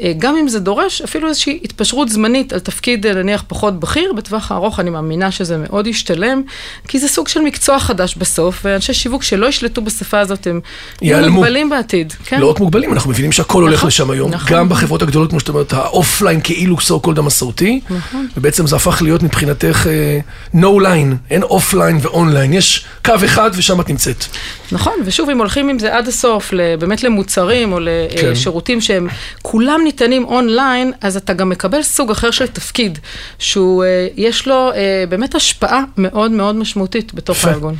אה, 0.00 0.12
גם 0.18 0.36
אם 0.36 0.48
זה 0.48 0.60
דורש 0.60 1.02
אפילו 1.02 1.28
איזושהי 1.28 1.60
התפשרות 1.64 2.08
זמנית 2.08 2.52
על 2.52 2.58
תפקיד 2.58 3.06
אה, 3.06 3.14
נניח 3.14 3.44
פחות 3.48 3.80
בכיר, 3.80 4.12
בטווח 4.12 4.52
הארוך 4.52 4.80
אני 4.80 4.90
מאמינה 4.90 5.30
שזה 5.30 5.56
מאוד 5.58 5.86
ישתלם, 5.86 6.42
כי 6.88 6.98
זה 6.98 7.08
סוג 7.08 7.28
של 7.28 7.40
מקצוע 7.40 7.78
חדש 7.78 8.14
בסוף, 8.16 8.60
ואנשי 8.64 8.94
שיווק 8.94 9.22
שלא 9.22 9.46
ישלטו 9.46 9.82
בשפה 9.82 10.18
הזאת 10.18 10.46
הם 10.46 10.60
יהיו 11.02 11.16
ייעלמו. 11.16 11.34
מוגבלים 11.34 11.70
בעתיד. 11.70 12.12
כן? 12.12 12.40
לא 12.40 12.50
רק 12.50 12.60
מוגבלים, 12.60 12.92
אנחנו 12.92 13.10
מבינים 13.10 13.32
שהכל 13.32 13.62
הולך 13.62 13.74
נכון, 13.74 13.88
לשם 13.88 14.10
היום. 14.10 14.30
נכון. 14.30 14.56
גם 14.56 14.68
בחברות 14.68 15.02
הגדולות, 15.02 15.30
כמו 15.30 15.40
שאת 15.40 15.51
אומרת, 15.54 15.72
ה 15.72 15.80
offline 15.80 16.40
כאילו 16.44 16.76
so 16.76 17.06
called 17.06 17.18
המסורתי. 17.18 17.80
נכון. 17.90 18.28
ובעצם 18.36 18.66
זה 18.66 18.76
הפך 18.76 19.02
להיות 19.02 19.22
מבחינתך 19.22 19.86
אה, 19.86 20.18
no 20.60 20.82
line, 20.82 21.14
אין 21.30 21.42
offline 21.42 21.98
ואונליין. 22.02 22.52
יש 22.52 22.84
קו 23.04 23.14
אחד 23.24 23.50
ושם 23.54 23.80
את 23.80 23.88
נמצאת. 23.88 24.24
נכון, 24.72 24.92
ושוב, 25.04 25.30
אם 25.30 25.38
הולכים 25.38 25.68
עם 25.68 25.78
זה 25.78 25.96
עד 25.96 26.08
הסוף, 26.08 26.52
באמת 26.78 27.02
למוצרים 27.02 27.72
או 27.72 27.78
כן. 28.16 28.30
לשירותים 28.30 28.80
שהם 28.80 29.08
כולם 29.42 29.80
ניתנים 29.84 30.24
אונליין, 30.24 30.92
אז 31.00 31.16
אתה 31.16 31.32
גם 31.32 31.48
מקבל 31.48 31.82
סוג 31.82 32.10
אחר 32.10 32.30
של 32.30 32.46
תפקיד, 32.46 32.98
שהוא, 33.38 33.84
אה, 33.84 34.06
יש 34.16 34.46
לו 34.46 34.72
אה, 34.72 35.04
באמת 35.08 35.34
השפעה 35.34 35.82
מאוד 35.98 36.30
מאוד 36.30 36.56
משמעותית 36.56 37.14
בתוך. 37.14 37.44
הארגון. 37.44 37.74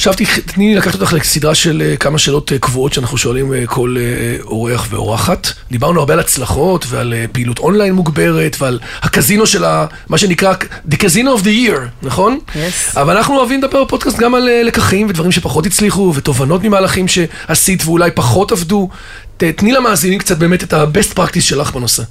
עכשיו 0.00 0.14
תח- 0.14 0.38
תני 0.38 0.68
לי 0.68 0.74
לקחת 0.74 0.94
אותך 0.94 1.12
לסדרה 1.12 1.54
של 1.54 1.82
אה, 1.86 1.96
כמה 1.96 2.18
שאלות 2.18 2.52
אה, 2.52 2.58
קבועות 2.58 2.92
שאנחנו 2.92 3.18
שואלים 3.18 3.54
אה, 3.54 3.66
כל 3.66 3.96
אורח 4.44 4.86
ואורחת. 4.90 5.48
דיברנו 5.70 6.00
הרבה 6.00 6.14
על 6.14 6.20
הצלחות 6.20 6.84
ועל 6.88 7.14
פעילות 7.32 7.58
אונליין 7.58 7.92
מוגברת 7.92 8.56
ועל 8.60 8.78
הקזינו 9.02 9.46
של 9.46 9.64
ה... 9.64 9.86
מה 10.08 10.18
שנקרא 10.18 10.54
The 10.90 10.94
Casino 10.94 11.40
of 11.40 11.42
the 11.42 11.68
Year, 11.68 11.78
נכון? 12.02 12.38
Yes. 12.54 12.56
אבל 13.00 13.16
אנחנו 13.16 13.38
אוהבים 13.38 13.58
לדבר 13.62 13.84
בפודקאסט 13.84 14.18
גם 14.18 14.34
על 14.34 14.48
לקחים 14.64 15.06
ודברים 15.10 15.32
שפחות 15.32 15.66
הצליחו 15.66 16.12
ותובנות 16.16 16.62
ממהלכים 16.64 17.06
שעשית 17.08 17.82
ואולי 17.84 18.10
פחות 18.10 18.52
עבדו. 18.52 18.88
תני 19.36 19.72
למאזינים 19.72 20.18
קצת 20.18 20.38
באמת 20.38 20.62
את 20.62 20.72
ה-best 20.72 21.16
practice 21.18 21.40
שלך 21.40 21.70
בנושא. 21.72 22.02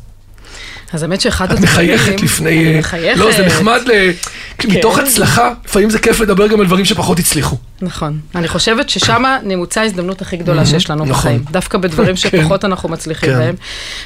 אז 0.93 1.03
האמת 1.03 1.21
שאחד 1.21 1.45
את 1.45 1.57
הדברים... 1.57 1.93
מחייכת 1.95 2.21
לפני... 2.21 2.69
אני 2.69 2.79
מחייכת. 2.79 3.19
לא, 3.19 3.31
זה 3.31 3.45
נחמד 3.45 3.81
ל... 3.85 3.91
מתוך 4.67 4.95
כן. 4.95 5.03
הצלחה, 5.03 5.53
לפעמים 5.65 5.89
זה 5.89 5.99
כיף 5.99 6.19
לדבר 6.19 6.47
גם 6.47 6.59
על 6.59 6.65
דברים 6.65 6.85
שפחות 6.85 7.19
הצליחו. 7.19 7.57
נכון. 7.81 8.19
אני 8.35 8.47
חושבת 8.47 8.89
ששם 8.89 9.23
נמוצה 9.43 9.81
ההזדמנות 9.81 10.21
הכי 10.21 10.37
גדולה 10.37 10.65
שיש 10.65 10.89
לנו 10.89 11.05
נכון. 11.05 11.13
בחיים. 11.13 11.43
דווקא 11.51 11.77
בדברים 11.77 12.15
כן. 12.15 12.15
שפחות 12.15 12.65
אנחנו 12.65 12.89
מצליחים 12.89 13.29
כן. 13.29 13.37
בהם. 13.37 13.55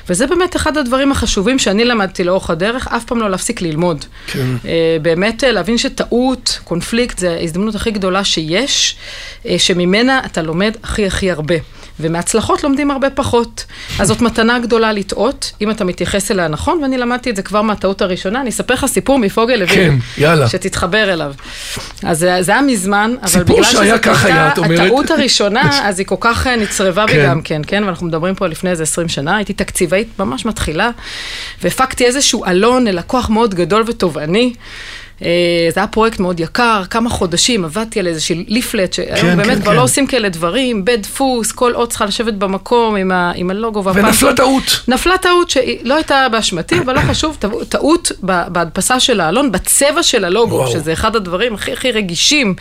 וזה 0.10 0.28
באמת 0.28 0.56
אחד 0.56 0.78
הדברים 0.78 1.12
החשובים 1.12 1.60
שאני 1.60 1.86
למדתי 1.86 2.24
לאורך 2.24 2.50
הדרך, 2.50 2.88
אף 2.88 3.04
פעם 3.04 3.20
לא 3.20 3.30
להפסיק 3.30 3.62
ללמוד. 3.62 4.06
אה, 4.36 4.98
באמת 5.02 5.44
אה, 5.44 5.52
להבין 5.52 5.78
שטעות, 5.78 6.60
קונפליקט, 6.64 7.18
זה 7.18 7.32
ההזדמנות 7.32 7.76
הכי 7.76 7.92
גדולה 7.92 8.24
שיש, 8.24 8.96
אה, 9.46 9.56
שממנה 9.60 10.22
אתה 10.26 10.42
לומד 10.42 10.72
הכי 10.84 11.08
הכי 11.08 11.32
הרבה. 11.32 11.56
ומהצלחות 12.04 12.64
לומדים 12.64 12.92
הרבה 12.92 13.10
פחות. 13.10 13.66
אז 14.00 14.08
זאת 14.08 14.22
מתנה 14.22 14.60
גדולה 14.60 14.92
לטעות, 14.92 15.52
אם 15.62 15.72
אתה 15.72 15.86
מתייחס 15.86 16.32
אליה 16.32 16.48
נכון, 16.48 16.80
ואני 16.82 16.98
למדתי 16.98 17.30
את 17.30 17.36
זה 17.36 17.42
כבר 17.42 17.62
מהטעות 17.62 18.02
הראשונה. 18.02 18.42
אני 18.42 18.50
אספר 18.50 18.74
לך 18.74 18.86
סיפור 18.86 19.20
מפוגל 19.20 19.54
לוין. 19.56 19.68
כן, 19.68 19.96
יאללה. 20.18 20.50
שתתחבר 20.50 21.14
אליו. 21.14 21.34
אז 22.04 22.20
זה, 22.20 22.52
היה 22.52 22.62
מזמן, 22.62 23.16
אבל 23.24 23.44
בגלל 23.44 23.64
שזאת 23.64 24.00
כך 24.02 24.26
היה, 24.26 24.48
את 24.48 24.58
הייתה. 24.58 24.84
הטעות 24.84 25.12
הראשונה, 25.12 25.80
אז 25.88 26.00
היא 26.00 26.08
כל 26.08 26.16
כך 26.20 26.48
אה, 26.48 26.56
נצרבה 26.56 27.06
בי 27.06 27.14
כן. 27.14 27.26
גם 27.30 27.42
כן, 27.42 27.62
כן? 27.68 27.84
ואנחנו 27.84 28.08
מדברים 28.08 28.36
פה 28.36 28.48
לפני 28.48 28.70
איזה 28.70 28.84
20 28.84 29.10
שנה, 29.10 29.36
הייתי 29.36 29.54
תקציבאית 29.54 30.20
ממש 30.20 30.46
מתחילה, 30.46 30.90
והפקתי 31.62 32.06
איזשהו 32.06 32.46
עלון 32.46 32.88
ללקוח 32.88 33.30
מאוד 33.30 33.56
גדול 33.56 33.84
ותובעני. 33.88 34.54
אה, 35.22 35.28
זה 35.74 35.80
היה 35.80 35.88
פרויקט 35.88 36.20
מאוד 36.20 36.40
יקר, 36.40 36.82
כמה 36.90 37.10
חודשים 37.10 37.66
עבדתי 37.66 38.00
על 38.00 38.08
איזשהו 38.08 38.36
ליפלט, 38.48 38.94
שהיום 38.94 39.16
כן, 39.18 39.38
באמת 39.38 39.48
כן, 39.58 39.62
כבר 39.62 39.72
כן. 39.72 39.78
לא 39.78 39.84
עושים 39.84 40.08
כאלה 40.08 40.30
דברים, 40.30 40.86
בית 40.86 41.02
דפוס, 41.02 41.52
כל 41.52 41.76
אות 41.76 41.90
צריכה 41.90 42.06
לשבת 42.06 42.34
במקום 42.34 42.96
עם, 42.96 43.12
ה, 43.12 43.32
עם 43.36 43.50
הלוגו 43.50 43.84
והפנטון. 43.84 44.06
ונפלה 44.10 44.34
טעות. 44.34 44.80
נפלה 44.88 45.18
טעות 45.18 45.50
שהיא 45.50 45.78
לא 45.84 45.96
הייתה 45.96 46.28
באשמתי, 46.32 46.80
אבל 46.80 46.96
לא 46.96 47.00
חשוב, 47.10 47.38
טעות- 47.70 48.12
בהדפסה 48.22 49.00
של 49.00 49.20
העלון, 49.20 49.52
בצבע 49.52 50.04
של 50.04 50.26
הלוגו, 50.26 50.56
וואו. 50.56 50.72
שזה 50.72 50.94
אחד 50.94 51.16
הדברים 51.16 51.54
הכי 51.54 51.74
הכי 51.74 51.92
רגישים 51.92 52.54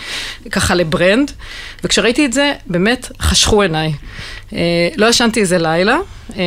ככה 0.51 0.75
לברנד, 0.75 1.31
וכשראיתי 1.85 2.27
את 2.27 2.33
זה, 2.33 2.53
באמת 2.67 3.09
חשכו 3.21 3.63
עיניי. 3.63 3.93
אה, 4.55 4.89
לא 4.97 5.07
ישנתי 5.07 5.41
איזה 5.41 5.59
לילה, 5.59 5.99
אה, 6.37 6.43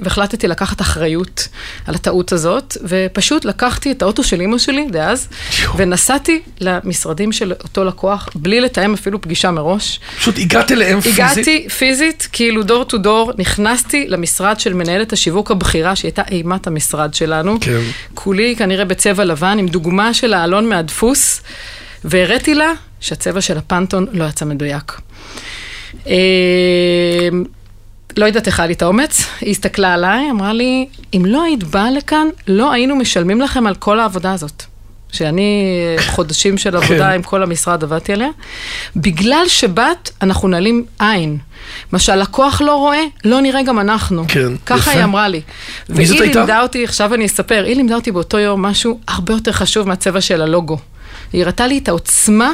והחלטתי 0.00 0.48
לקחת 0.48 0.80
אחריות 0.80 1.48
על 1.86 1.94
הטעות 1.94 2.32
הזאת, 2.32 2.76
ופשוט 2.82 3.44
לקחתי 3.44 3.92
את 3.92 4.02
האוטו 4.02 4.24
של 4.24 4.40
אימא 4.40 4.58
שלי 4.58 4.86
דאז. 4.90 5.28
ונסעתי 5.76 6.40
למשרדים 6.60 7.32
של 7.32 7.52
אותו 7.52 7.84
לקוח, 7.84 8.28
בלי 8.34 8.60
לתאם 8.60 8.94
אפילו 8.94 9.20
פגישה 9.20 9.50
מראש. 9.50 10.00
פשוט 10.18 10.38
הגעת 10.38 10.72
אליהם 10.72 11.00
פיזית. 11.00 11.18
הגעתי 11.18 11.68
פיזית, 11.68 12.28
כאילו 12.32 12.62
דור 12.62 12.84
טו 12.84 12.98
דור, 12.98 13.32
נכנסתי 13.38 14.06
למשרד 14.08 14.60
של 14.60 14.74
מנהלת 14.74 15.12
השיווק 15.12 15.50
הבכירה, 15.50 15.96
שהייתה 15.96 16.22
אימת 16.30 16.66
המשרד 16.66 17.14
שלנו. 17.14 17.58
כן. 17.60 17.80
כולי 18.14 18.56
כנראה 18.56 18.84
בצבע 18.84 19.24
לבן, 19.24 19.58
עם 19.58 19.68
דוגמה 19.68 20.14
של 20.14 20.34
העלון 20.34 20.68
מהדפוס, 20.68 21.40
והראיתי 22.04 22.54
לה 22.54 22.72
שהצבע 23.00 23.40
של 23.40 23.58
הפנטון 23.58 24.06
לא 24.12 24.24
יצא 24.24 24.44
מדויק. 24.44 25.00
אה, 26.06 27.28
לא 28.16 28.26
יודעת 28.26 28.46
איך 28.46 28.60
היה 28.60 28.66
לי 28.66 28.72
את 28.72 28.82
האומץ, 28.82 29.26
היא 29.40 29.50
הסתכלה 29.50 29.94
עליי, 29.94 30.30
אמרה 30.30 30.52
לי, 30.52 30.86
אם 31.14 31.22
לא 31.26 31.42
היית 31.42 31.64
באה 31.64 31.90
לכאן, 31.90 32.26
לא 32.48 32.72
היינו 32.72 32.96
משלמים 32.96 33.40
לכם 33.40 33.66
על 33.66 33.74
כל 33.74 34.00
העבודה 34.00 34.32
הזאת. 34.32 34.62
שאני 35.12 35.64
חודשים 36.06 36.58
של 36.58 36.76
עבודה 36.76 37.08
כן. 37.08 37.14
עם 37.14 37.22
כל 37.22 37.42
המשרד 37.42 37.84
עבדתי 37.84 38.12
עליה. 38.12 38.28
בגלל 38.96 39.44
שבאת, 39.48 40.10
אנחנו 40.22 40.48
נעלים 40.48 40.84
עין. 40.98 41.38
מה 41.92 41.98
שהלקוח 41.98 42.60
לא 42.60 42.74
רואה, 42.74 43.02
לא 43.24 43.40
נראה 43.40 43.62
גם 43.62 43.78
אנחנו. 43.78 44.24
כן, 44.28 44.52
ככה 44.66 44.90
יפה. 44.90 44.90
היא 44.90 45.04
אמרה 45.04 45.28
לי. 45.28 45.40
מי 45.88 46.06
זאת 46.06 46.16
והיא 46.16 46.22
הייתה? 46.22 46.38
לימדה 46.38 46.62
אותי, 46.62 46.84
עכשיו 46.84 47.14
אני 47.14 47.26
אספר, 47.26 47.64
היא 47.66 47.76
לימדה 47.76 47.94
אותי 47.94 48.12
באותו 48.12 48.38
יום 48.38 48.62
משהו 48.62 49.00
הרבה 49.08 49.34
יותר 49.34 49.52
חשוב 49.52 49.88
מהצבע 49.88 50.20
של 50.20 50.42
הלוגו. 50.42 50.78
היא 51.32 51.42
הראתה 51.42 51.66
לי 51.66 51.78
את 51.78 51.88
העוצמה 51.88 52.52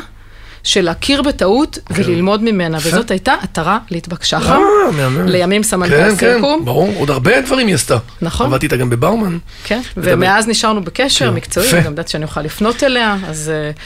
של 0.65 0.81
להכיר 0.81 1.23
בטעות 1.23 1.79
וללמוד 1.91 2.43
ממנה. 2.43 2.79
וזאת 2.83 3.11
הייתה 3.11 3.35
עטרה 3.43 3.79
ליטבק 3.91 4.25
שחם. 4.25 4.61
אה. 4.99 5.09
לימים 5.27 5.63
כן, 5.63 5.69
סמנכ"ל 5.69 5.91
כן, 5.91 6.17
סלקום. 6.17 6.65
ברור, 6.65 6.95
עוד 6.97 7.11
הרבה 7.11 7.41
דברים 7.41 7.67
היא 7.67 7.75
עשתה. 7.75 7.99
נכון. 8.23 8.47
עבדתי 8.47 8.67
איתה 8.67 8.77
גם 8.77 8.91
בבאומן. 8.91 9.39
כן, 9.65 9.81
ומאז 9.97 10.49
נשארנו 10.49 10.85
בקשר 10.85 11.29
כן, 11.29 11.35
מקצועי. 11.35 11.83
גם 11.83 11.91
יודעת 11.91 12.09
שאני 12.09 12.25
אוכל 12.25 12.41
לפנות 12.41 12.83
אליה, 12.85 13.17
אז 13.27 13.53
uh, 13.75 13.79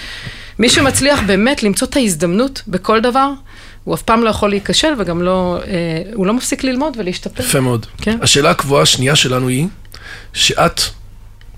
מי 0.58 0.68
שמצליח 0.68 1.20
באמת 1.26 1.62
למצוא 1.62 1.88
את 1.88 1.96
ההזדמנות 1.96 2.62
בכל 2.68 3.00
דבר, 3.00 3.30
הוא 3.84 3.94
אף 3.94 4.02
פעם 4.02 4.22
לא 4.22 4.30
יכול 4.30 4.50
להיכשל 4.50 4.92
וגם 4.98 5.22
לא, 5.22 5.58
uh, 5.62 5.66
הוא 6.14 6.26
לא 6.26 6.34
מפסיק 6.34 6.64
ללמוד 6.64 6.96
ולהשתפר. 6.98 7.42
יפה 7.42 7.60
מאוד. 7.60 7.86
כן. 8.02 8.18
השאלה 8.22 8.50
הקבועה 8.50 8.82
השנייה 8.82 9.16
שלנו 9.16 9.48
היא, 9.48 9.66
שאת, 10.32 10.80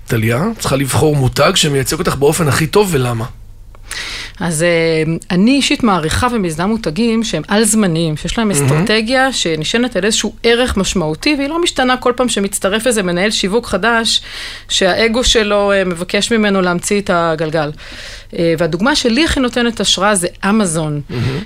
טליה, 0.07 0.43
צריכה 0.59 0.75
לבחור 0.75 1.15
מותג 1.15 1.51
שמייצג 1.55 1.99
אותך 1.99 2.15
באופן 2.15 2.47
הכי 2.47 2.67
טוב 2.67 2.89
ולמה. 2.91 3.25
אז 4.41 4.65
uh, 4.65 5.09
אני 5.31 5.51
אישית 5.51 5.83
מעריכה 5.83 6.27
ומזנה 6.31 6.67
מותגים 6.67 7.23
שהם 7.23 7.43
על-זמניים, 7.47 8.17
שיש 8.17 8.37
להם 8.37 8.51
אסטרטגיה 8.51 9.33
שנשענת 9.33 9.95
על 9.95 10.05
איזשהו 10.05 10.33
ערך 10.43 10.77
משמעותי, 10.77 11.35
והיא 11.37 11.49
לא 11.49 11.61
משתנה 11.61 11.97
כל 11.97 12.13
פעם 12.15 12.29
שמצטרף 12.29 12.87
איזה 12.87 13.03
מנהל 13.03 13.31
שיווק 13.31 13.67
חדש, 13.67 14.21
שהאגו 14.69 15.23
שלו 15.23 15.71
uh, 15.71 15.89
מבקש 15.89 16.31
ממנו 16.31 16.61
להמציא 16.61 17.01
את 17.01 17.09
הגלגל. 17.13 17.71
Uh, 18.31 18.35
והדוגמה 18.57 18.95
שלי 18.95 19.25
הכי 19.25 19.39
נותנת 19.39 19.79
השראה 19.79 20.15
זה 20.15 20.27
אמזון, 20.49 21.01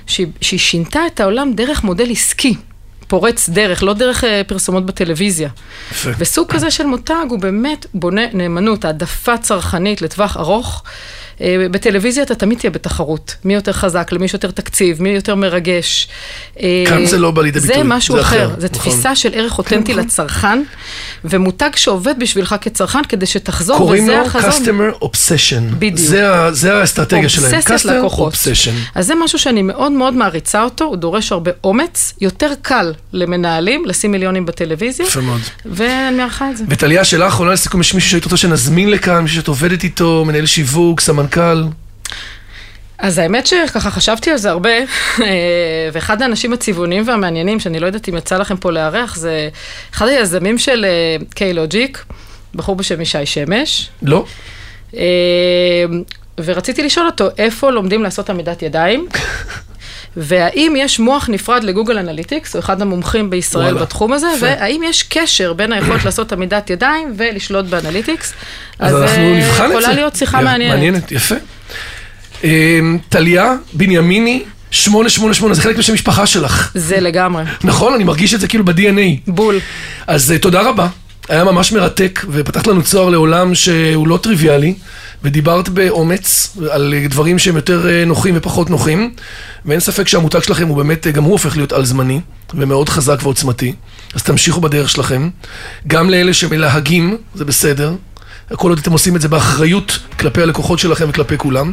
שהיא, 0.06 0.26
שהיא 0.40 0.60
שינתה 0.60 1.00
את 1.06 1.20
העולם 1.20 1.52
דרך 1.52 1.84
מודל 1.84 2.10
עסקי. 2.10 2.54
פורץ 3.08 3.48
דרך, 3.48 3.82
לא 3.82 3.92
דרך 3.92 4.24
uh, 4.24 4.26
פרסומות 4.46 4.86
בטלוויזיה. 4.86 5.48
וסוג 6.18 6.48
כזה 6.48 6.70
של 6.70 6.86
מותג 6.86 7.26
הוא 7.28 7.38
באמת 7.38 7.86
בונה 7.94 8.22
נאמנות, 8.32 8.84
העדפה 8.84 9.38
צרכנית 9.38 10.02
לטווח 10.02 10.36
ארוך. 10.36 10.82
אה, 11.40 11.66
בטלוויזיה 11.70 12.22
אתה 12.22 12.34
תמיד 12.34 12.58
תהיה 12.58 12.70
בתחרות, 12.70 13.34
מי 13.44 13.54
יותר 13.54 13.72
חזק, 13.72 14.12
למי 14.12 14.24
יש 14.24 14.32
יותר 14.32 14.50
תקציב, 14.50 15.02
מי 15.02 15.08
יותר 15.08 15.34
מרגש. 15.34 16.08
אה, 16.60 16.84
כאן 16.86 17.06
זה 17.06 17.18
לא 17.18 17.30
בא 17.30 17.42
לידי 17.42 17.60
ביטוי, 17.60 17.76
זה 17.76 17.84
משהו 17.84 18.14
זה 18.14 18.20
אחר, 18.20 18.46
אחר, 18.46 18.54
זה 18.58 18.68
נכון. 18.72 18.90
תפיסה 18.90 19.16
של 19.16 19.30
ערך 19.34 19.58
אותנטי 19.58 19.92
נכון. 19.92 20.04
לצרכן, 20.04 20.62
ומותג 21.24 21.70
שעובד 21.76 22.14
בשבילך 22.18 22.54
כצרכן 22.60 23.04
כדי 23.08 23.26
שתחזור, 23.26 23.78
קוראים 23.78 24.02
וזה 24.02 24.16
לו 24.16 24.26
החזון. 24.26 24.50
Customer 24.50 25.04
Obsession. 25.04 25.74
בדיוק. 25.78 25.98
זה, 25.98 26.52
זה 26.52 26.74
האסטרטגיה 26.74 27.28
שלהם. 27.28 27.54
אובססיית 27.54 27.80
Customer 27.80 27.90
לקוחות. 27.90 28.34
Obsession. 28.34 28.74
אז 28.94 29.06
זה 29.06 29.14
משהו 29.24 29.38
שאני 29.38 29.62
מאוד 29.62 29.92
מאוד 29.92 30.14
מעריצה 30.14 30.62
אותו, 30.62 30.84
הוא 30.84 30.96
דורש 30.96 31.32
הרבה 31.32 31.50
אומץ, 31.64 32.14
יותר 32.20 32.52
קל 32.62 32.92
למנהלים 33.12 33.84
לשים 33.84 34.12
מיליונים 34.12 34.46
בטלוויזיה, 34.46 35.06
יפה 35.06 35.20
מאוד. 35.20 35.40
ואני 35.66 36.16
מערכה 36.16 36.50
את 36.50 36.56
זה. 36.56 36.64
וטליה, 36.68 37.04
שאלה 37.04 37.28
אחרונה 37.28 37.52
לסיכום, 37.52 37.80
יש 37.80 37.94
מישהו 37.94 38.10
שהיית 38.10 38.24
רוצה 38.24 38.36
שנזמין 38.36 38.90
לכאן, 38.90 39.18
מישהו 39.22 39.36
שאת 39.36 39.48
עובדת 39.48 39.84
איתו, 39.84 40.24
מנהל 40.26 40.46
שיווק, 40.46 41.00
סמנכ"ל? 41.00 41.25
אז 42.98 43.18
האמת 43.18 43.46
שככה 43.46 43.90
חשבתי 43.90 44.30
על 44.30 44.36
זה 44.36 44.50
הרבה, 44.50 44.70
אה, 44.70 45.26
ואחד 45.92 46.22
האנשים 46.22 46.52
הצבעוניים 46.52 47.08
והמעניינים, 47.08 47.60
שאני 47.60 47.80
לא 47.80 47.86
יודעת 47.86 48.08
אם 48.08 48.16
יצא 48.16 48.36
לכם 48.36 48.56
פה 48.56 48.72
לארח, 48.72 49.16
זה 49.16 49.48
אחד 49.94 50.06
היזמים 50.08 50.58
של 50.58 50.86
קיילוג'יק, 51.34 52.04
בחור 52.54 52.76
בשם 52.76 53.00
ישי 53.00 53.26
שמש, 53.26 53.88
לא? 54.02 54.24
אה, 54.96 55.02
ורציתי 56.44 56.82
לשאול 56.82 57.06
אותו, 57.06 57.28
איפה 57.38 57.70
לומדים 57.70 58.02
לעשות 58.02 58.30
עמידת 58.30 58.62
ידיים? 58.62 59.06
והאם 60.16 60.74
יש 60.76 60.98
מוח 60.98 61.28
נפרד 61.28 61.64
לגוגל 61.64 61.98
אנליטיקס, 61.98 62.54
הוא 62.54 62.60
אחד 62.60 62.82
המומחים 62.82 63.30
בישראל 63.30 63.64
וואלה, 63.64 63.80
בתחום 63.80 64.12
הזה, 64.12 64.26
יפה. 64.36 64.46
והאם 64.46 64.80
יש 64.84 65.02
קשר 65.02 65.52
בין 65.52 65.72
היכולת 65.72 66.04
לעשות 66.06 66.32
עמידת 66.32 66.70
ידיים 66.70 67.14
ולשלוט 67.16 67.64
באנליטיקס? 67.64 68.32
אז 68.78 68.94
אנחנו 68.94 69.22
אה, 69.22 69.38
נבחן 69.38 69.64
את 69.64 69.68
זה. 69.68 69.74
יכולה 69.74 69.94
להיות 69.94 70.16
שיחה 70.16 70.40
מעניינת. 70.40 70.74
מעניינת, 70.74 71.12
יפה. 71.12 71.34
אמ, 72.44 72.98
טליה 73.08 73.54
בנימיני, 73.72 74.42
888, 74.70 75.54
זה 75.54 75.62
חלק 75.62 75.78
משם 75.78 75.94
משפחה 75.94 76.26
שלך. 76.26 76.70
זה 76.74 77.00
לגמרי, 77.00 77.44
נכון? 77.64 77.94
אני 77.94 78.04
מרגיש 78.04 78.34
את 78.34 78.40
זה 78.40 78.48
כאילו 78.48 78.64
ב-DNA. 78.64 79.20
בול. 79.26 79.60
אז 80.06 80.32
אה, 80.32 80.38
תודה 80.38 80.62
רבה. 80.62 80.88
היה 81.28 81.44
ממש 81.44 81.72
מרתק, 81.72 82.24
ופתחת 82.30 82.66
לנו 82.66 82.82
צוהר 82.82 83.08
לעולם 83.08 83.54
שהוא 83.54 84.08
לא 84.08 84.18
טריוויאלי, 84.22 84.74
ודיברת 85.24 85.68
באומץ 85.68 86.56
על 86.70 86.94
דברים 87.08 87.38
שהם 87.38 87.56
יותר 87.56 87.88
אה, 87.88 88.04
נוחים 88.04 88.34
ופחות 88.36 88.70
נוחים, 88.70 89.14
ואין 89.64 89.80
ספק 89.80 90.08
שהמותג 90.08 90.42
שלכם 90.42 90.68
הוא 90.68 90.76
באמת, 90.76 91.06
אה, 91.06 91.12
גם 91.12 91.24
הוא 91.24 91.32
הופך 91.32 91.56
להיות 91.56 91.72
על-זמני, 91.72 92.20
ומאוד 92.54 92.88
חזק 92.88 93.18
ועוצמתי. 93.22 93.72
אז 94.14 94.22
תמשיכו 94.22 94.60
בדרך 94.60 94.90
שלכם. 94.90 95.30
גם 95.86 96.10
לאלה 96.10 96.34
שמלהגים, 96.34 97.16
זה 97.34 97.44
בסדר. 97.44 97.94
כל 98.54 98.70
עוד 98.70 98.78
אתם 98.78 98.92
עושים 98.92 99.16
את 99.16 99.20
זה 99.20 99.28
באחריות 99.28 99.98
כלפי 100.18 100.42
הלקוחות 100.42 100.78
שלכם 100.78 101.06
וכלפי 101.08 101.38
כולם. 101.38 101.72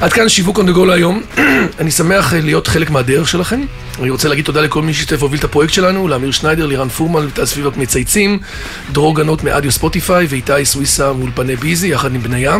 עד 0.00 0.12
כאן 0.12 0.28
שיווק 0.28 0.58
on 0.58 0.62
the 0.62 0.76
go 0.76 0.84
להיום. 0.86 1.22
אני 1.80 1.90
שמח 1.90 2.34
אה, 2.34 2.40
להיות 2.40 2.66
חלק 2.66 2.90
מהדרך 2.90 3.28
שלכם. 3.28 3.60
אני 4.00 4.10
רוצה 4.10 4.28
להגיד 4.28 4.44
תודה 4.44 4.60
לכל 4.60 4.82
מי 4.82 4.94
שהשתתף 4.94 5.22
והוביל 5.22 5.38
את 5.38 5.44
הפרויקט 5.44 5.74
שלנו, 5.74 6.08
לאמיר 6.08 6.30
שניידר, 6.30 6.66
לירן 6.66 6.88
פורמן, 6.88 7.26
וטל 7.26 7.46
סביבות 7.46 7.76
מצייצים, 7.76 8.38
דרור 8.92 9.16
גנות 9.16 9.44
מאדיו 9.44 9.72
ספוטיפיי 9.72 10.26
ואיתי 10.28 10.64
סוויסה 10.64 11.12
מאולפני 11.12 11.56
ביזי, 11.56 11.88
יחד 11.88 12.14
עם 12.14 12.22
בניה. 12.22 12.56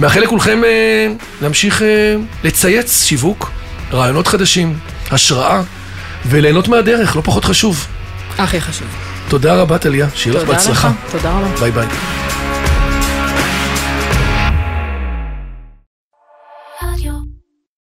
מאחל 0.00 0.20
לכולכם 0.20 0.64
אה, 0.64 1.08
להמשיך 1.42 1.82
אה, 1.82 2.16
לצייץ 2.44 3.02
שיווק, 3.04 3.50
רעיונות 3.92 4.26
חדשים, 4.26 4.78
השראה, 5.10 5.62
וליהנות 6.26 6.68
מהדרך, 6.68 7.16
לא 7.16 7.22
פחות 7.24 7.44
חשוב. 7.44 7.86
הכי 8.38 8.60
חשוב. 8.60 8.86
תודה 9.28 9.54
רבה, 9.54 9.78
טליה, 9.78 10.06
שיהיה 10.14 10.38
לך 10.38 10.48
בהצלחה. 10.48 10.92
תודה 11.10 11.30
רבה. 11.30 11.60
ביי 11.60 11.70
ביי. 11.70 11.86